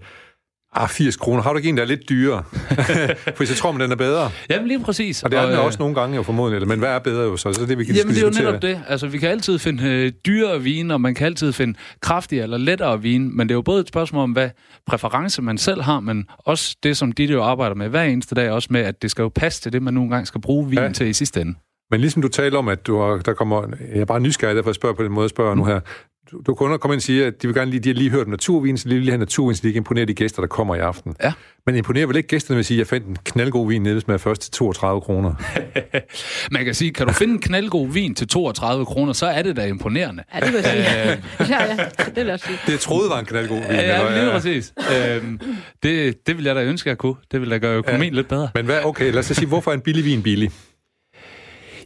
[0.72, 1.42] Ah, 80 kroner.
[1.42, 2.42] Har du ikke en, der er lidt dyrere?
[3.36, 4.30] For så tror man, den er bedre.
[4.50, 5.22] Jamen lige præcis.
[5.22, 7.36] Og det er den øh, også nogle gange jo formodentlig, men hvad er bedre jo
[7.36, 7.52] så?
[7.52, 8.82] Så det, vi kan Jamen det er jo netop det.
[8.88, 12.58] Altså vi kan altid finde øh, dyrere vin, og man kan altid finde kraftigere eller
[12.58, 14.50] lettere vin, men det er jo både et spørgsmål om, hvad
[14.86, 18.50] præference man selv har, men også det, som de jo arbejder med hver eneste dag,
[18.50, 20.78] også med, at det skal jo passe til det, man nogle gange skal bruge vin
[20.78, 20.92] ja.
[20.92, 21.54] til i sidste ende.
[21.90, 23.66] Men ligesom du taler om, at du har, der kommer...
[23.94, 25.58] Jeg er bare nysgerrig, derfor jeg spørger på den måde, jeg spørger mm.
[25.58, 25.80] nu her
[26.32, 28.10] du, du kunder kommer ind og siger, at de vil gerne lige, de har lige
[28.10, 30.46] hørt naturvin, så de vil lige have naturvin, så de kan imponere de gæster, der
[30.46, 31.14] kommer i aften.
[31.22, 31.32] Ja.
[31.66, 34.02] Men imponerer vel ikke gæsterne ved at sige, at jeg fandt en knaldgod vin nede,
[34.08, 35.34] er først til 32 kroner?
[36.54, 39.56] Man kan sige, kan du finde en knaldgod vin til 32 kroner, så er det
[39.56, 40.22] da imponerende.
[40.34, 40.80] Ja, det vil jeg sige.
[41.00, 42.58] Øh, ja, ja, det vil jeg sige.
[42.66, 43.66] Det jeg troede var en knaldgod vin.
[43.70, 44.32] Ja, ja lige ja.
[44.32, 44.72] præcis.
[44.78, 45.40] Øhm,
[45.82, 47.14] det, det vil jeg da ønske, at jeg kunne.
[47.32, 48.16] Det vil da gøre økonomien ja.
[48.16, 48.48] lidt bedre.
[48.54, 50.50] Men hvad, okay, lad os sige, hvorfor er en billig vin billig?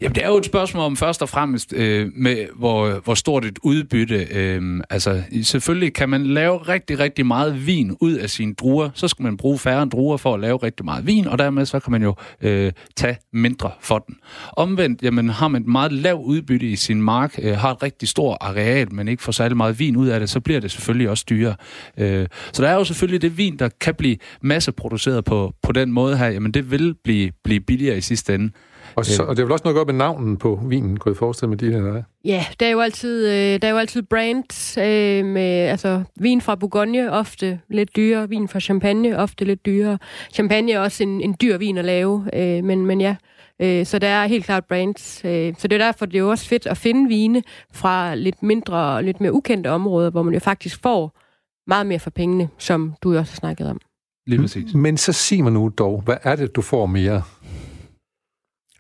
[0.04, 3.44] Jamen, det er jo et spørgsmål om først og fremmest, øh, med hvor, hvor stort
[3.44, 4.26] et udbytte.
[4.30, 8.90] Øh, altså, selvfølgelig kan man lave rigtig, rigtig meget vin ud af sine druer.
[8.94, 11.80] Så skal man bruge færre druer for at lave rigtig meget vin, og dermed så
[11.80, 14.16] kan man jo øh, tage mindre for den.
[14.52, 18.08] Omvendt, jamen, har man et meget lav udbytte i sin mark, øh, har et rigtig
[18.08, 21.10] stort areal, men ikke får særlig meget vin ud af det, så bliver det selvfølgelig
[21.10, 21.54] også dyrere.
[21.98, 25.92] Øh, så der er jo selvfølgelig det vin, der kan blive masseproduceret på, på den
[25.92, 28.50] måde her, jamen det vil blive, blive billigere i sidste ende.
[28.96, 31.10] Og, så, og det er vel også noget at gøre med navnen på vinen, kunne
[31.10, 32.02] jeg forestille med de her?
[32.24, 36.40] Ja, der er jo altid, øh, der er jo altid brand øh, med altså, vin
[36.40, 39.98] fra Bourgogne, ofte lidt dyrere, vin fra Champagne, ofte lidt dyrere.
[40.32, 43.16] Champagne er også en, en dyr vin at lave, øh, men, men ja,
[43.60, 45.24] øh, så der er helt klart brands.
[45.24, 47.42] Øh, så det er derfor, det er jo også fedt at finde vine
[47.72, 51.20] fra lidt mindre og lidt mere ukendte områder, hvor man jo faktisk får
[51.66, 53.80] meget mere for pengene, som du også har snakket om.
[54.26, 54.74] Lige præcis.
[54.74, 57.22] Men så sig mig nu dog, hvad er det, du får mere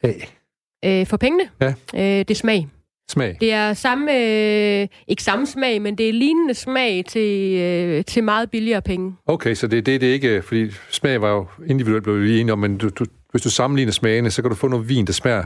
[0.04, 0.38] af?
[0.84, 1.44] Øh, for pengene?
[1.60, 1.74] Ja.
[1.94, 2.68] Øh, det er smag.
[3.10, 3.36] Smag?
[3.40, 8.24] Det er samme, øh, ikke samme smag, men det er lignende smag til, øh, til
[8.24, 9.16] meget billigere penge.
[9.26, 12.26] Okay, så det er det, det er ikke, fordi smag var jo individuelt, blev vi
[12.26, 14.88] lige enige om, men du, du, hvis du sammenligner smagene, så kan du få noget
[14.88, 15.44] vin, der smager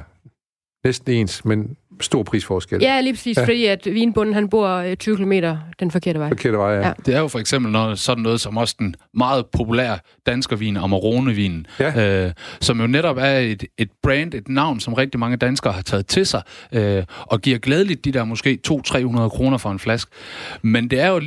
[0.85, 2.79] næsten ens, men stor prisforskel.
[2.83, 3.43] Ja, lige præcis, ja.
[3.43, 5.33] fordi at vinbunden, han bor 20 km
[5.81, 6.29] den forkerte vej.
[6.29, 6.87] Forkerte vej, ja.
[6.87, 6.93] ja.
[7.07, 11.67] Det er jo for eksempel noget, sådan noget som også den meget populære danskervin, Amarone-vinen,
[11.81, 12.25] ja.
[12.27, 15.83] øh, som jo netop er et, et brand, et navn, som rigtig mange danskere har
[15.83, 16.43] taget til sig,
[16.73, 20.11] øh, og giver glædeligt de der måske 200-300 kroner for en flaske.
[20.63, 21.21] Men det er jo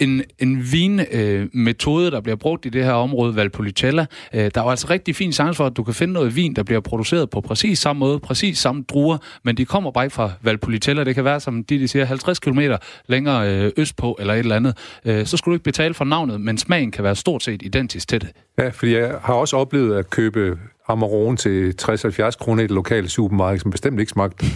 [0.00, 4.06] en, en vinmetode, øh, der bliver brugt i det her område, Valpolicella.
[4.34, 6.54] Øh, der er jo altså rigtig fin chance for, at du kan finde noget vin,
[6.54, 10.14] der bliver produceret på præcis samme måde, præcis samme druer, men de kommer bare ikke
[10.14, 11.04] fra Valpolicella.
[11.04, 12.60] Det kan være, som de, de siger, 50 km
[13.06, 14.76] længere øh, østpå eller et eller andet.
[15.04, 18.08] Øh, så skulle du ikke betale for navnet, men smagen kan være stort set identisk
[18.08, 18.30] til det.
[18.58, 20.58] Ja, fordi jeg har også oplevet at købe
[20.92, 24.46] Amarone til 60-70 kroner i det lokale supermarked, som bestemt ikke smagte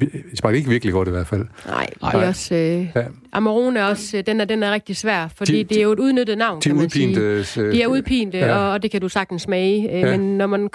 [0.00, 1.46] det smagte ikke virkelig godt i hvert fald.
[1.66, 2.54] Nej, det er også...
[2.54, 3.04] Øh, ja.
[3.32, 4.16] Amarone er også...
[4.16, 6.60] Øh, den er, den er rigtig svær, fordi de, det er jo et udnyttet navn,
[6.60, 7.20] de kan man sige.
[7.20, 8.56] Øh, de er udpinte, ja.
[8.56, 9.92] og, og det kan du sagtens smage.
[9.92, 10.16] Øh, ja.
[10.16, 10.70] Men når man...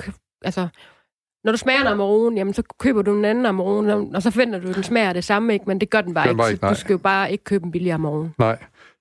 [0.45, 0.68] Altså,
[1.43, 4.59] når du smager en Amarone, jamen, så køber du en anden Amarone, og så forventer
[4.59, 5.66] du, at den smager det samme, ikke?
[5.68, 6.51] men det gør den bare, den ikke.
[6.51, 6.68] ikke.
[6.68, 8.32] Du skal jo bare ikke købe en billig Amarone.
[8.39, 8.57] Nej.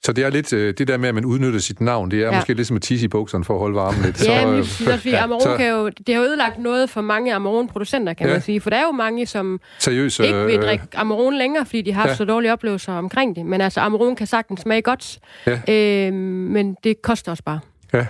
[0.06, 2.26] Så det er lidt øh, det der med, at man udnytter sit navn, det er
[2.26, 2.36] ja.
[2.36, 4.26] måske lidt som at tisse i bukserne for at holde varmen lidt.
[4.26, 7.00] Ja, så, men øh, også, ja, Amarone så, kan jo, det har ødelagt noget for
[7.00, 8.32] mange Amarone-producenter, kan ja.
[8.32, 8.60] man sige.
[8.60, 11.92] For der er jo mange, som Seriøs, ikke vil øh, drikke Amarone længere, fordi de
[11.92, 12.16] har haft ja.
[12.16, 13.46] så dårlige oplevelser omkring det.
[13.46, 15.60] Men altså, Amarone kan sagtens smage godt, ja.
[16.08, 17.60] øh, men det koster også bare.
[17.92, 18.06] Ja.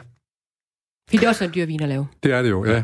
[1.09, 2.07] Fordi det er også en dyr vin at lave.
[2.23, 2.83] Det er det jo, ja.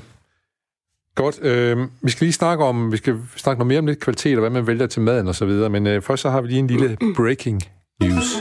[1.15, 1.43] Godt.
[1.43, 4.41] Øh, vi skal lige snakke om, vi skal snakke noget mere om lidt kvalitet, og
[4.41, 5.71] hvad man vælger til maden og så videre.
[5.71, 7.63] Men øh, først så har vi lige en lille breaking
[8.03, 8.38] news.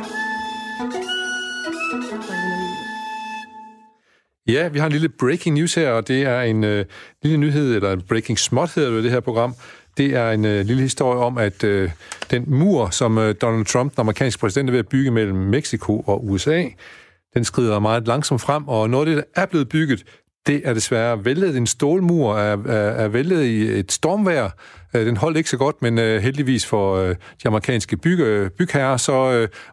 [4.47, 6.85] Ja, vi har en lille breaking news her, og det er en øh,
[7.23, 9.55] lille nyhed, eller en breaking smut hedder det, det her program.
[9.97, 11.91] Det er en øh, lille historie om, at øh,
[12.31, 15.99] den mur, som øh, Donald Trump, den amerikanske præsident, er ved at bygge mellem Mexico
[15.99, 16.63] og USA,
[17.33, 20.03] den skrider meget langsomt frem, og når det er blevet bygget,
[20.47, 21.57] det er desværre væltet.
[21.57, 24.49] En stålmur er, er, er væltet i et stormvejr.
[24.93, 28.97] Øh, den holdt ikke så godt, men øh, heldigvis for uh, de amerikanske bygge, bygherrer,
[28.97, 29.11] så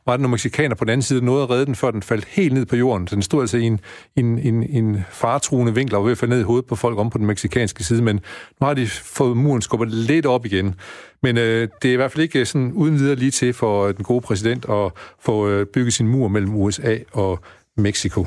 [0.07, 2.03] var der nogle mexikaner på den anden side, der nåede at redde den, før den
[2.03, 3.09] faldt helt ned på jorden.
[3.09, 3.81] Så den stod altså i en,
[4.16, 6.99] en, en, en faretruende vinkel og var ved at falde ned i hovedet på folk
[6.99, 8.20] om på den meksikanske side, men
[8.61, 10.75] nu har de fået muren skubbet lidt op igen.
[11.22, 14.05] Men øh, det er i hvert fald ikke sådan uden videre lige til for den
[14.05, 17.39] gode præsident at få uh, bygget sin mur mellem USA og
[17.77, 18.27] Mexico.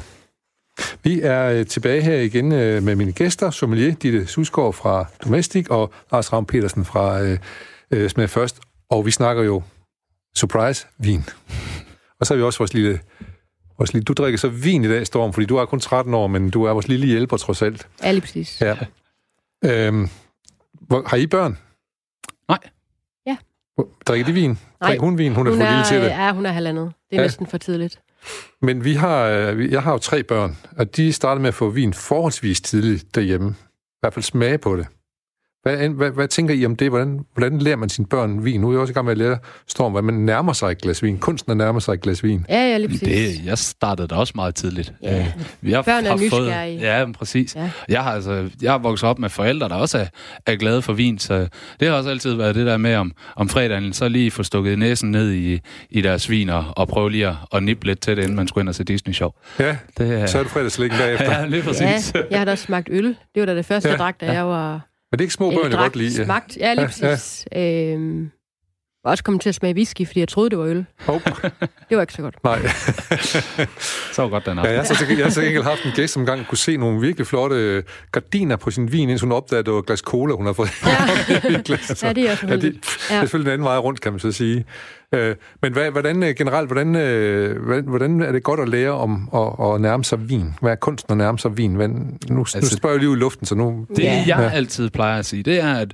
[1.04, 5.68] Vi er øh, tilbage her igen øh, med mine gæster, sommelier Ditte Susgaard fra Domestic
[5.70, 7.38] og Lars Ravn Petersen fra øh,
[7.92, 8.60] øh, Smag Først.
[8.90, 9.64] Og vi snakker jo
[10.36, 11.24] surprise vin.
[12.20, 13.00] Og så har vi også vores lille,
[13.78, 14.04] vores lille...
[14.04, 16.64] Du drikker så vin i dag, Storm, fordi du er kun 13 år, men du
[16.64, 17.88] er vores lille hjælper trods alt.
[18.04, 18.62] Ja, lige præcis.
[18.62, 18.76] Ja.
[19.66, 20.10] Øhm,
[20.82, 21.58] hvor, har I børn?
[22.50, 22.60] Nej.
[23.26, 23.38] Ja.
[24.06, 24.50] Drikker de vin?
[24.50, 24.58] Nej.
[24.90, 25.36] Drikker hun vin?
[25.36, 26.08] Hun er Hun for lille til det.
[26.08, 26.94] Ja, hun er halvandet.
[27.10, 27.26] Det er ja.
[27.26, 28.00] næsten for tidligt.
[28.62, 31.70] Men vi har, øh, jeg har jo tre børn, og de startede med at få
[31.70, 33.56] vin forholdsvis tidligt derhjemme.
[33.60, 34.88] I hvert fald smage på det.
[35.64, 36.90] Hvad, hvad, hvad tænker I om det?
[36.90, 38.62] Hvordan, hvordan lærer man sine børn vin?
[38.62, 39.38] Nu er jeg også i gang med at lære
[39.68, 41.18] Storm, hvordan man nærmer sig et glas vin.
[41.18, 42.46] Kunsten at nærme sig et glas vin.
[42.50, 43.38] Ja, ja, lige præcis.
[43.38, 44.94] Det, jeg startede da også meget tidligt.
[45.04, 45.20] Ja.
[45.20, 45.26] Øh,
[45.62, 46.80] Vi har, Børn er har fået, nysgerrige.
[46.80, 47.56] Ja, men præcis.
[47.56, 47.72] Ja.
[47.90, 50.06] Jeg har altså, jeg har vokset op med forældre, der også er,
[50.46, 51.48] er glade for vin, så
[51.80, 54.80] det har også altid været det der med om, om fredagen, så lige få stukket
[54.80, 58.18] næsen ned i, i deres vin og, og prøve lige at, at nippe lidt til
[58.18, 59.32] det, inden man skulle ind og se Disney-show.
[59.60, 61.32] Ja, Det, er- så er det fredagslæggen bagefter.
[61.40, 62.12] Ja, lige præcis.
[62.16, 63.06] Ja, jeg har da også smagt øl.
[63.06, 63.94] Det var da det første, Ja.
[63.94, 64.88] jeg drak, da jeg var...
[65.12, 66.26] Men det er ikke små børn, jeg godt lide.
[66.26, 66.58] Smagt.
[66.58, 67.16] Ja, lige Ja, ja.
[67.16, 67.48] præcis.
[67.56, 68.32] Øhm,
[69.08, 70.86] var også kommet til at smage whisky, fordi jeg troede, det var øl.
[71.08, 71.20] Oh,
[71.90, 72.36] Det var ikke så godt.
[72.44, 72.60] nej.
[74.14, 76.14] Så var godt den Ja, jeg, har så, jeg har så enkelt haft en gæst,
[76.14, 79.60] som engang kunne se nogle virkelig flotte øh, gardiner på sin vin, indtil hun opdagede,
[79.60, 81.62] at det var et glas cola, hun har fået Ja.
[81.66, 82.04] glas.
[82.04, 82.86] Ja, det er også ja, det, uheldigt.
[83.10, 84.66] det er selvfølgelig en anden vej rundt, kan man så sige.
[85.14, 89.30] Øh, men hvad, hvordan øh, generelt, hvordan, øh, hvordan, er det godt at lære om
[89.36, 90.54] at, at nærme sig vin?
[90.62, 91.76] Hvad er kunsten at nærme sig vin?
[91.76, 93.86] Hvad, nu, nu Altså- spørger jeg lige ud i luften, så nu...
[93.96, 94.24] Det, Ja.
[94.28, 94.50] jeg Ja.
[94.50, 95.94] altid plejer at sige, det er, at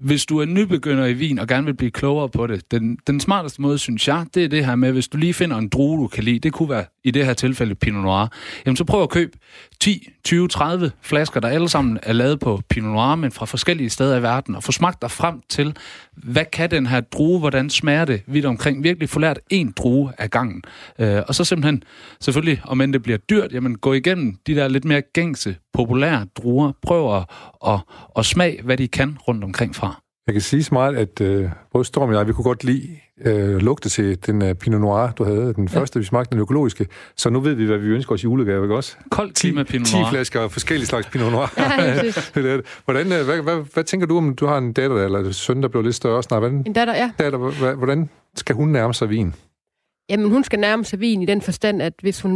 [0.00, 3.20] hvis du er nybegynder i vin og gerne vil blive klogere på det, den, den
[3.20, 6.02] smarteste måde, synes jeg, det er det her med, hvis du lige finder en drue,
[6.02, 8.26] du kan lide, det kunne være i det her tilfælde Pinot Noir,
[8.66, 9.38] jamen så prøv at købe
[9.80, 13.90] 10, 20, 30 flasker, der alle sammen er lavet på Pinot Noir, men fra forskellige
[13.90, 15.76] steder i verden, og få smagt dig frem til,
[16.12, 20.12] hvad kan den her drue, hvordan smager det vidt omkring, virkelig få lært en drue
[20.18, 20.62] af gangen.
[20.98, 21.82] Øh, og så simpelthen,
[22.20, 26.26] selvfølgelig, om end det bliver dyrt, jamen gå igennem de der lidt mere gængse, populære
[26.36, 27.24] druer, prøv at,
[27.66, 27.80] at,
[28.18, 29.93] at smage, hvad de kan rundt omkring fra.
[30.26, 32.88] Jeg kan sige så meget, at øh, både Storm og jeg, vi kunne godt lide
[33.24, 35.54] øh, lugte til den øh, Pinot Noir, du havde.
[35.54, 36.86] Den første, vi smagte, den økologiske.
[37.16, 38.96] Så nu ved vi, hvad vi ønsker os i julegave, ikke også?
[39.10, 40.10] Koldt klima Pinot 10 Noir.
[40.10, 41.46] flasker af forskellige slags Pinot Noir.
[41.58, 42.02] Ja,
[42.34, 42.66] det er det.
[42.84, 45.62] Hvordan, øh, hvad, hvad, hvad, tænker du om, du har en datter, eller en søn,
[45.62, 46.40] der blev lidt større snart?
[46.40, 47.10] Hvordan, En datter, ja.
[47.18, 49.34] datter, hvordan skal hun nærme sig vin?
[50.08, 52.32] Jamen, hun skal nærme sig vin i den forstand, at hvis hun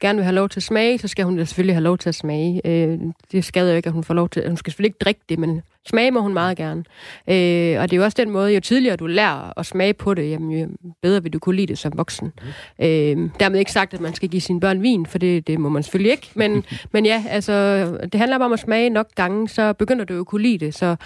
[0.00, 2.14] gerne vil have lov til at smage, så skal hun selvfølgelig have lov til at
[2.14, 2.60] smage.
[2.64, 2.98] Øh,
[3.32, 4.48] det skader jo ikke, at hun får lov til...
[4.48, 6.84] Hun skal selvfølgelig ikke drikke det, men smage må hun meget gerne.
[7.28, 10.14] Øh, og det er jo også den måde, jo tidligere du lærer at smage på
[10.14, 10.68] det, jamen, jo
[11.02, 12.32] bedre vil du kunne lide det som voksen.
[12.78, 12.84] Mm.
[12.84, 15.68] Øh, dermed ikke sagt, at man skal give sine børn vin, for det, det må
[15.68, 16.30] man selvfølgelig ikke.
[16.34, 20.14] Men, men ja, altså, det handler bare om at smage nok gange, så begynder du
[20.14, 20.74] jo at kunne lide det.
[20.74, 20.96] Så,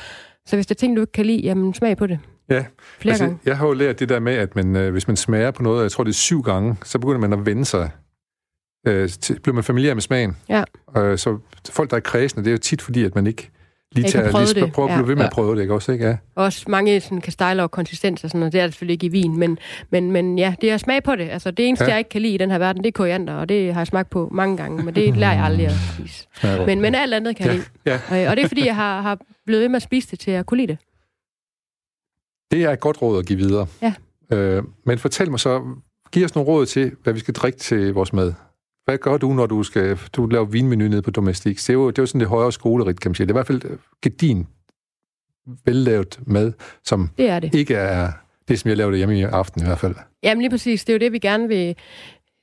[0.47, 2.19] så hvis det er ting, du ikke kan lide, jamen smag på det
[2.55, 2.65] Ja,
[2.99, 3.39] flere altså, gange.
[3.45, 5.83] jeg har jo lært det der med, at man, øh, hvis man smager på noget,
[5.83, 7.91] jeg tror det er syv gange, så begynder man at vende sig.
[8.87, 10.37] Øh, til, bliver man familiær med smagen.
[10.49, 10.65] Ja.
[10.97, 11.39] Øh, så
[11.71, 13.51] folk, der er kredsende, det er jo tit fordi, at man ikke
[13.95, 14.97] lige tager, lige det, prøver at ja.
[14.99, 15.35] blive ved med at Ja.
[15.35, 15.93] prøve det, ikke også?
[15.93, 16.07] Ikke?
[16.07, 16.17] Ja.
[16.35, 18.53] Også mange sådan, kan og konsistens og sådan noget.
[18.53, 19.59] Det er der selvfølgelig ikke i vin, men,
[19.91, 21.29] men, men ja, det er smag på det.
[21.31, 21.89] Altså, det eneste, Ja.
[21.89, 21.93] ja.
[21.95, 23.87] jeg ikke kan lide i den her verden, det er koriander, og det har jeg
[23.87, 26.27] smagt på mange gange, men det lærer jeg aldrig at spise.
[26.43, 26.67] Ja.
[26.67, 27.53] Men, men alt andet kan jeg
[27.87, 28.01] Ja, lide.
[28.17, 28.25] ja.
[28.25, 30.31] Og, og det er, fordi jeg har, har blevet ved med at spise det, til
[30.31, 30.79] at kunne lide det.
[32.53, 33.67] Det er et godt råd at give videre.
[33.83, 33.95] Ja.
[34.33, 35.63] Øh, men fortæl mig så,
[36.13, 38.33] giv os nogle råd til, hvad vi skal drikke til vores mad.
[38.85, 41.57] Hvad gør du, når du skal du laver vinmenu nede på Domestik?
[41.59, 43.27] Det er jo, det er jo sådan det højere skolerigt, kan man sige.
[43.27, 44.47] Det er i hvert fald gedin,
[45.65, 46.53] vellavet mad,
[46.85, 47.55] som Det er det.
[47.55, 48.13] ikke er
[48.49, 49.95] det, som jeg laver det hjemme i aften i hvert fald.
[50.23, 51.77] Jamen lige præcis, det er jo det, vi gerne vil,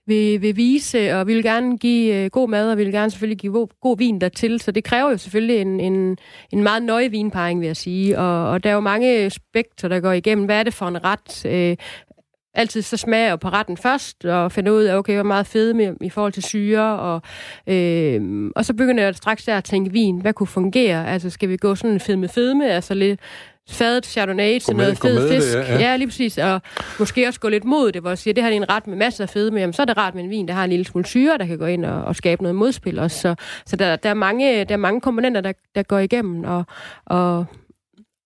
[0.10, 3.12] vil, vil vise, og vi vil gerne give øh, god mad, og vi vil gerne
[3.12, 6.18] selvfølgelig give god, god vin dertil, så det kræver jo selvfølgelig en, en,
[6.51, 9.99] en meget nøje vinparing, vil jeg sige, og, og der er jo mange spekter, der
[9.99, 10.45] går igennem.
[10.45, 11.45] Hvad er det for en ret?
[11.45, 11.78] Øh,
[12.53, 15.95] altid så smager jeg på retten først, og finder ud af, okay, hvor meget fedme
[16.01, 17.22] i forhold til syre, og,
[17.68, 21.07] øh, og så begynder jeg straks der at tænke vin, hvad kunne fungere?
[21.07, 23.20] Altså, skal vi gå sådan en fedme fedme, altså lidt
[23.70, 25.55] fadet chardonnay til med- noget fed med det, fisk?
[25.55, 25.80] ja, ja.
[25.80, 26.61] ja, lige præcis, og
[26.99, 28.97] måske også gå lidt mod det, hvor jeg siger, det her er en ret med
[28.97, 30.86] masser af fedme, jamen, så er det rart med en vin, der har en lille
[30.86, 33.20] smule syre, der kan gå ind og, og skabe noget modspil også.
[33.20, 36.63] Så, så der, der, er mange, der er mange komponenter, der, der går igennem, og,
[37.05, 37.45] og,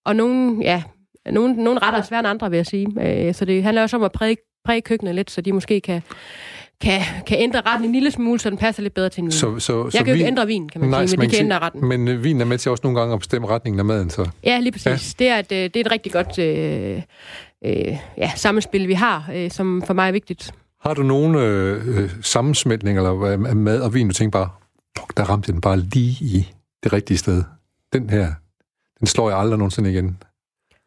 [0.06, 0.84] og nogle, ja,
[1.32, 2.88] nogle, nogle retter er sværere end andre, vil jeg sige.
[3.28, 6.02] Øh, Så det handler også om at præge, præge køkkenet lidt, så de måske kan,
[6.84, 9.32] kan, kan ændre retten en lille smule, så den passer lidt bedre til en vin.
[9.32, 11.20] Så, så, så jeg kan jo ikke ændre vin, kan man Nej, sige, så men
[11.20, 11.86] man de kan ændre retten.
[11.88, 14.30] Men øh, vin er med til også nogle gange at bestemme retningen af maden, så.
[14.44, 14.86] Ja, lige præcis.
[15.20, 15.24] Ja.
[15.26, 17.02] Det, er et, øh, det er et rigtig godt øh,
[17.66, 20.52] øh, ja, sammenspil, vi har, øh, som for mig er vigtigt.
[20.82, 24.50] Har du nogen øh, øh, sammensmeltning eller af mad og vin, du tænker bare,
[25.00, 26.48] "Fuck, der ramte den bare lige i
[26.84, 27.44] det rigtige sted.
[27.94, 28.28] Den her,
[29.00, 30.18] den slår jeg aldrig nogensinde igen.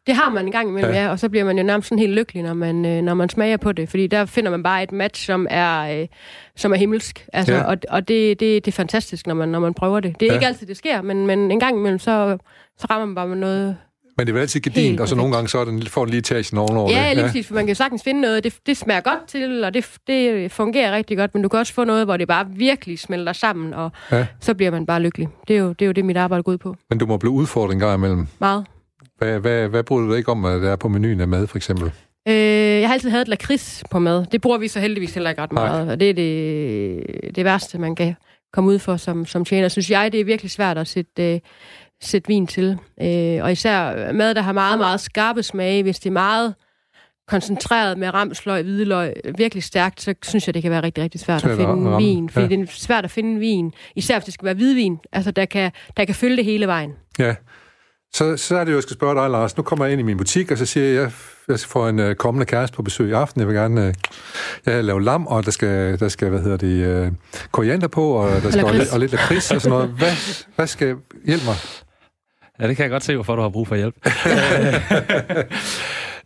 [0.07, 0.97] Det har man en gang imellem, Ja.
[0.97, 1.03] ja.
[1.05, 3.29] ja, og så bliver man jo nærmest sådan helt lykkelig, når man, øh, når man
[3.29, 6.07] smager på det, fordi der finder man bare et match, som er, øh,
[6.55, 7.59] som er himmelsk, altså, Ja.
[7.59, 7.63] ja.
[7.65, 10.19] og, og det, det, det er fantastisk, når man, når man prøver det.
[10.19, 10.33] Det er Ja.
[10.33, 10.37] ja.
[10.39, 12.37] ikke altid, det sker, men, men en gang imellem, så,
[12.77, 13.77] så rammer man bare med noget
[14.17, 16.09] Men det er vel altid gedint, og så nogle gange så er den, får den
[16.11, 17.15] lige etagen ovenover Ja, det.
[17.15, 19.73] lige præcis, for man kan jo sagtens finde noget, det, det smager godt til, og
[19.73, 22.99] det, det fungerer rigtig godt, men du kan også få noget, hvor det bare virkelig
[22.99, 24.17] smelter sammen, og Ja.
[24.17, 24.25] ja.
[24.39, 25.27] så bliver man bare lykkelig.
[25.47, 26.75] Det er, jo, det er jo det, mit arbejde går ud på.
[26.89, 28.27] Men du må blive udfordret en gang imellem.
[28.39, 28.65] Meget.
[29.17, 31.57] Hvad, hvad, hvad bryder du ikke om, at der er på menuen af mad, for
[31.57, 31.91] eksempel?
[32.27, 32.35] Øh,
[32.81, 34.25] jeg har altid haft lakrids på mad.
[34.31, 35.67] Det bruger vi så heldigvis heller ikke ret Nej.
[35.67, 38.15] meget, og det er det, det værste, man kan
[38.53, 39.67] komme ud for som, som tjener.
[39.67, 41.39] Synes jeg, det er virkelig svært at sætte, øh,
[42.01, 42.77] sætte vin til.
[43.01, 46.53] Øh, og især mad, der har meget, meget skarpe smage, hvis det er meget
[47.27, 51.45] koncentreret med ramsløg, hvidløg, virkelig stærkt, så synes jeg, det kan være rigtig, rigtig svært
[51.45, 52.29] at finde ramme, vin.
[52.29, 52.61] Fordi ja.
[52.61, 55.71] det er svært at finde vin, især hvis det skal være hvidvin, altså der kan,
[55.97, 56.91] der kan følge det hele vejen.
[57.19, 57.35] Ja.
[58.13, 59.57] Så, så er det jo, jeg skal spørge dig, Lars.
[59.57, 61.11] Nu kommer jeg ind i min butik, og så siger jeg,
[61.47, 63.39] jeg får en uh, kommende kæreste på besøg i aften.
[63.41, 63.93] Jeg vil gerne uh,
[64.65, 67.13] jeg vil lave lam, og der skal, der skal hvad hedder det, uh,
[67.51, 69.89] koriander på, og der skal og, lidt- og lidt lakrids og sådan noget.
[69.89, 70.11] Hvad,
[70.55, 70.95] hvad skal
[71.25, 71.55] hjælpe mig?
[72.59, 73.95] Ja, det kan jeg godt se, hvorfor du har brug for hjælp.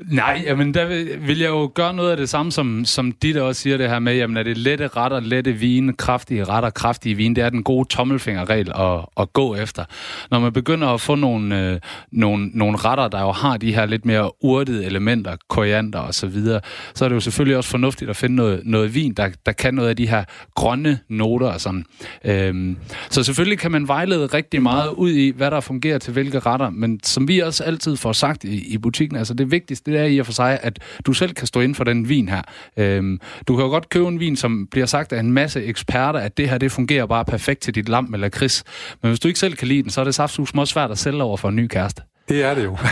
[0.05, 3.37] Nej, jamen der vil, vil jeg jo gøre noget af det samme, som, som dit
[3.37, 7.15] også siger det her med, jamen er det lette retter, lette vine, kraftige retter, kraftige
[7.15, 9.85] vine, det er den gode tommelfingerregel at, at gå efter.
[10.31, 11.79] Når man begynder at få nogle, øh,
[12.11, 16.27] nogle, nogle retter, der jo har de her lidt mere urtede elementer, koriander og så
[16.27, 16.61] videre,
[16.93, 19.73] så er det jo selvfølgelig også fornuftigt at finde noget, noget vin, der, der kan
[19.73, 20.23] noget af de her
[20.55, 21.85] grønne noter og sådan.
[22.25, 22.77] Øhm,
[23.09, 26.69] så selvfølgelig kan man vejlede rigtig meget ud i, hvad der fungerer til hvilke retter,
[26.69, 30.05] men som vi også altid får sagt i, i butikken, altså det vigtigste det er
[30.05, 32.41] i og for sig, at du selv kan stå inden for den vin her.
[32.77, 36.19] Øhm, du kan jo godt købe en vin, som bliver sagt af en masse eksperter,
[36.19, 38.63] at det her det fungerer bare perfekt til dit lam eller kris.
[39.01, 40.97] Men hvis du ikke selv kan lide den, så er det saftsus også svært at
[40.97, 42.01] sælge over for en ny kæreste.
[42.29, 42.77] Det er det jo.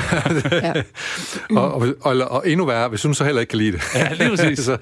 [0.52, 0.74] Ja.
[1.60, 3.82] og, og, og, og endnu værre, hvis hun så heller ikke kan lide det.
[3.96, 4.60] Ja, lige præcis.
[4.66, 4.78] så,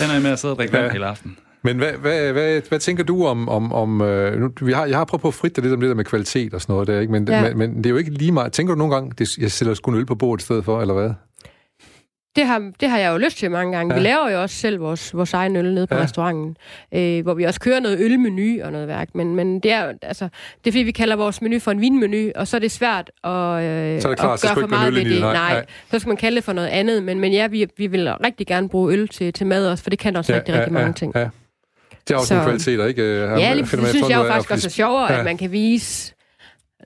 [0.00, 0.92] Den er med at sidde og drikke vand Ja.
[0.92, 1.36] hele aften.
[1.64, 3.48] men hvad, hvad, hvad, hvad tænker du om...
[3.48, 5.88] om, om øh, nu, vi har, jeg har prøvet på at fritte lidt om det
[5.88, 7.12] der med kvalitet og sådan noget der, ikke?
[7.12, 7.42] Men, Ja.
[7.42, 8.52] men, men det er jo ikke lige meget.
[8.52, 10.80] Tænker du nogle gange, det, jeg sætter sgu en øl på bordet i stedet for,
[10.80, 11.10] eller hvad?
[12.36, 13.94] Det har, det har jeg jo lyst til mange gange.
[13.94, 14.00] Ja.
[14.00, 14.02] Ja.
[14.02, 15.98] Vi laver jo også selv vores, vores egen øl nede på Ja.
[15.98, 16.04] ja.
[16.04, 16.56] restauranten,
[16.94, 19.08] øh, hvor vi også kører noget ølmenu og noget værk.
[19.14, 20.24] Men, men det er altså,
[20.64, 23.10] det er fordi, vi kalder vores menu for en vinmenu, og så er det svært
[23.24, 25.32] at, øh, Så er det klart, at så gøre skal for meget ved det, nej,
[25.32, 27.02] Nej, så skal man kalde det for noget andet.
[27.02, 29.90] Men, men ja, vi, vi vil rigtig gerne bruge øl til, til mad også, for
[29.90, 31.12] det kan også ja, rigtig, rigtig mange ting.
[31.14, 31.28] Ja.
[32.08, 33.02] Det er også Så- nogle kvaliteter, ikke?
[33.02, 33.78] Øh, Ja, lige præcis.
[33.80, 35.18] Det synes jeg jo faktisk også er sjovere, Ja.
[35.18, 36.14] at man kan vise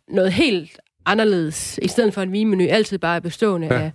[0.09, 3.75] noget helt anderledes, i stedet for en vinmenu altid bare er bestående Ja.
[3.75, 3.81] ja.
[3.85, 3.93] af,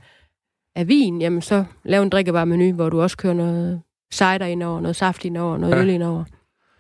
[0.76, 3.82] af vin, jamen så lav en drikkevaremenu, hvor du også kører noget
[4.14, 5.82] cider indover, noget saft indover, noget Ja.
[5.82, 6.24] øl indover.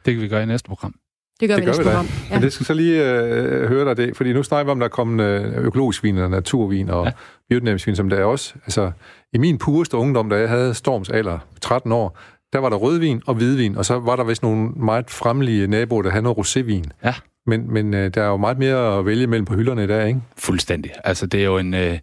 [0.05, 0.93] Det kan vi gøre i næste program.
[1.39, 1.93] Det gør Det vi gør næste vi da.
[1.95, 2.07] program.
[2.29, 2.35] Ja.
[2.35, 4.85] Men det skal så lige øh, høre dig det, fordi nu snakker vi om, der
[4.85, 7.05] er kommet øh, økologisk vin og naturvin og.
[7.05, 7.11] Ja.
[7.49, 8.53] biodynamisk vin, som der er også.
[8.65, 8.91] Altså,
[9.33, 12.17] i min pureste ungdom, da jeg havde Storms alder, 13 år,
[12.53, 16.01] der var der rødvin og hvidvin, og så var der vist nogle meget fremlige naboer,
[16.01, 16.89] der havde noget rosévin.
[17.03, 17.13] Ja.
[17.49, 20.07] Men, men øh, der er jo meget mere at vælge mellem på hylderne i dag,
[20.07, 20.19] ikke?
[20.37, 20.91] Fuldstændig.
[21.03, 21.97] Altså, det er jo en, øh,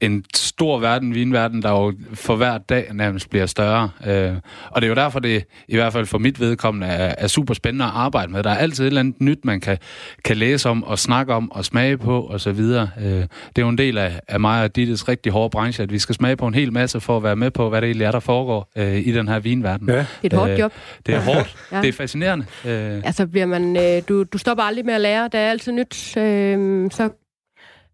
[0.00, 3.90] en stor verden, vinverden, der jo for hver dag nærmest bliver større.
[4.06, 4.32] Øh,
[4.70, 7.54] og det er jo derfor, det i hvert fald for mit vedkommende er, er super
[7.54, 8.42] spændende at arbejde med.
[8.42, 9.78] Der er altid et eller andet nyt, man kan,
[10.24, 12.90] kan læse om og snakke om og smage på og så videre.
[13.00, 13.26] Øh, det
[13.56, 16.14] er jo en del af, af mig og Dittes rigtig hårde branche, at vi skal
[16.14, 18.20] smage på en hel masse for at være med på, hvad det egentlig er, der
[18.20, 19.88] foregår øh, i den her vinverden.
[19.88, 19.94] Ja.
[19.96, 20.72] Det er et hårdt Øh, job.
[21.06, 21.56] Det er hårdt.
[21.72, 21.80] Ja.
[21.80, 22.44] Det er fascinerende.
[22.64, 25.72] Øh, Altså bliver man, øh, du, du stopper aldrig med at lære, der er altid
[25.72, 26.16] nyt.
[26.16, 27.08] Øh, så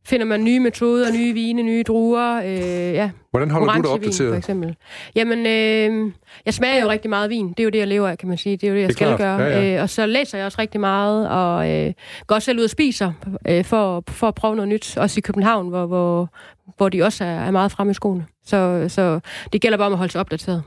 [0.07, 2.43] finder man nye metoder, nye vine, nye druer.
[2.43, 2.59] Øh,
[2.95, 4.37] ja, Hvordan holder du dig orangevin, for opdateret?
[4.39, 4.77] eksempel.
[5.15, 6.13] Jamen, øh,
[6.47, 7.49] jeg smager jo rigtig meget vin.
[7.49, 8.57] Det er jo det, jeg lever af, kan man sige.
[8.57, 9.19] Det er jo det, jeg Det skal klart.
[9.19, 9.41] gøre.
[9.41, 9.77] Ja, ja.
[9.77, 11.93] Øh, og så læser jeg også rigtig meget, og øh,
[12.27, 13.13] går også selv ud og spiser,
[13.49, 14.97] øh, for, for at prøve noget nyt.
[14.97, 16.29] Også i København, hvor, hvor,
[16.77, 18.27] hvor de også er, er meget fremme i skoene.
[18.45, 19.21] Så, så
[19.53, 20.63] det gælder bare om at holde sig opdateret.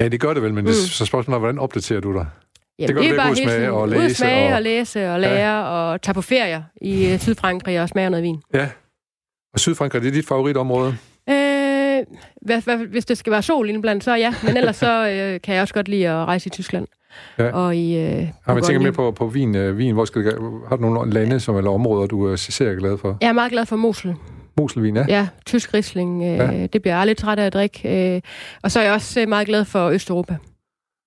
[0.00, 0.74] Ja, det gør det vel, men det, Mm.
[0.74, 2.26] så spørgsmålet er, hvordan opdaterer du dig?
[2.88, 4.62] Jamen, du at gå ud og hele tiden og ud læse at smage og- og,
[4.62, 5.62] læse og lære ja.
[5.62, 8.42] og tage på ferier i øh, Sydfrankrig og smage noget vin.
[8.54, 8.68] Ja.
[9.54, 10.96] Og Sydfrankrig, det er dit favoritområde?
[11.30, 11.36] Øh,
[12.42, 14.34] hvad, hvad, hvis det skal være sol indblandt, så ja.
[14.44, 16.86] Men ellers så øh, kan jeg også godt lide at rejse i Tyskland.
[17.38, 17.50] Ja.
[17.52, 18.78] Og i øh, Har man tænkt Bourgogne.
[18.78, 19.94] mere på, på vin, øh, vin?
[19.94, 20.34] Hvor skal det,
[20.68, 23.18] har du nogle lande som, eller områder, du er især glad for?
[23.20, 24.14] Jeg er meget glad for Mosel.
[24.56, 25.04] Moselvin, ja?
[25.08, 26.22] Ja, tysk Riesling.
[26.22, 26.50] Øh, Ja.
[26.52, 26.66] ja.
[26.66, 28.14] Det bliver jeg aldrig træt af at drikke.
[28.16, 28.20] Øh,
[28.62, 30.36] og så er jeg også øh, meget glad for Østeuropa.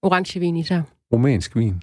[0.03, 0.82] Orangevin især.
[1.14, 1.82] Rumænsk vin.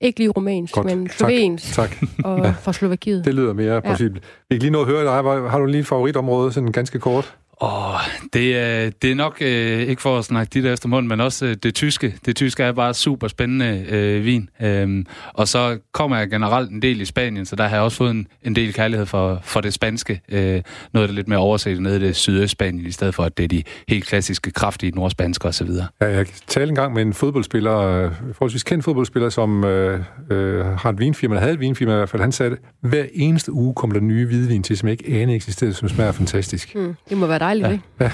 [0.00, 0.86] Ikke lige rumænsk, Godt.
[0.86, 1.12] men Tak.
[1.16, 1.96] slovensk Tak.
[2.24, 3.24] og fra Slovakiet.
[3.24, 3.80] Det lyder mere ja.
[3.80, 4.24] possibelt.
[4.50, 5.12] Vi kan lige nå at høre dig.
[5.12, 7.36] Har- Har du lige et favoritområde, sådan ganske kort?
[7.60, 8.00] Åh, oh,
[8.32, 11.46] det, er, det er nok øh, ikke for at snakke dit efter munden, men også
[11.46, 12.14] øh, det tyske.
[12.26, 14.48] Det tyske er bare super spændende øh, vin.
[14.62, 17.96] Øhm, og så kommer jeg generelt en del i Spanien, så der har jeg også
[17.96, 20.20] fået en, en del kærlighed for, for det spanske.
[20.28, 23.44] Øh, noget det lidt mere overset nede i det sydøstspanien, i stedet for at det
[23.44, 25.70] er de helt klassiske, kraftige nordspanske osv.
[26.00, 30.00] Ja, jeg talte engang med en fodboldspiller, øh, forholdsvis kendt fodboldspiller, som øh,
[30.30, 32.22] øh, har et vinfirma, eller havde et vinfirma i hvert fald.
[32.22, 35.36] Han sagde, at hver eneste uge kommer der nye hvidvin til, som jeg ikke anede
[35.36, 36.74] eksisterede, som smager fantastisk.
[36.74, 37.72] Mm, det må være dejligt, ja.
[37.72, 37.84] ikke?
[38.00, 38.10] Ja.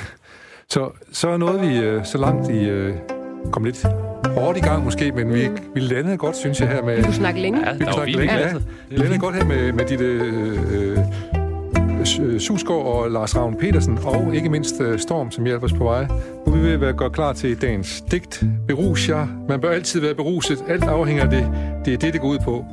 [0.69, 2.65] Så, så nåede vi øh, så langt i...
[2.69, 2.95] Øh,
[3.53, 3.87] kom lidt
[4.27, 6.97] hårdt i gang måske, men vi, vi landede godt, synes jeg, her med...
[6.97, 7.69] Vi kunne snakke længe.
[7.69, 8.55] Ja, vi kunne snakke længe, ja.
[8.89, 10.01] Vi landede godt her med, med dit...
[10.01, 10.99] Øh, øh,
[12.39, 16.07] Susgaard og Lars Ravn Petersen, og ikke mindst uh, Storm, som hjælper os på vej.
[16.47, 18.45] Nu er vi ved at være godt klar til dagens digt.
[18.69, 19.27] Berus jer.
[19.49, 20.65] Man bør altid være beruset.
[20.69, 21.49] Alt afhænger af det.
[21.85, 22.65] Det er det, det går ud på.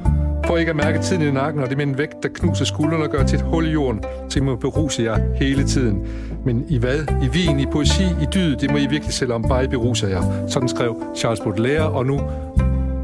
[0.49, 3.03] Prøv ikke at mærke tiden i nakken, og det med en vægt, der knuser skuldrene
[3.03, 6.07] og gør til et hul i jorden, så I må beruse jer hele tiden.
[6.45, 6.99] Men i hvad?
[7.23, 10.07] I vin, i poesi, i dyd, det må I virkelig selv om, bare I beruser
[10.07, 10.47] jer.
[10.47, 12.21] Sådan skrev Charles Baudelaire, og nu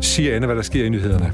[0.02, 1.32] siger Anne, hvad der sker i nyhederne.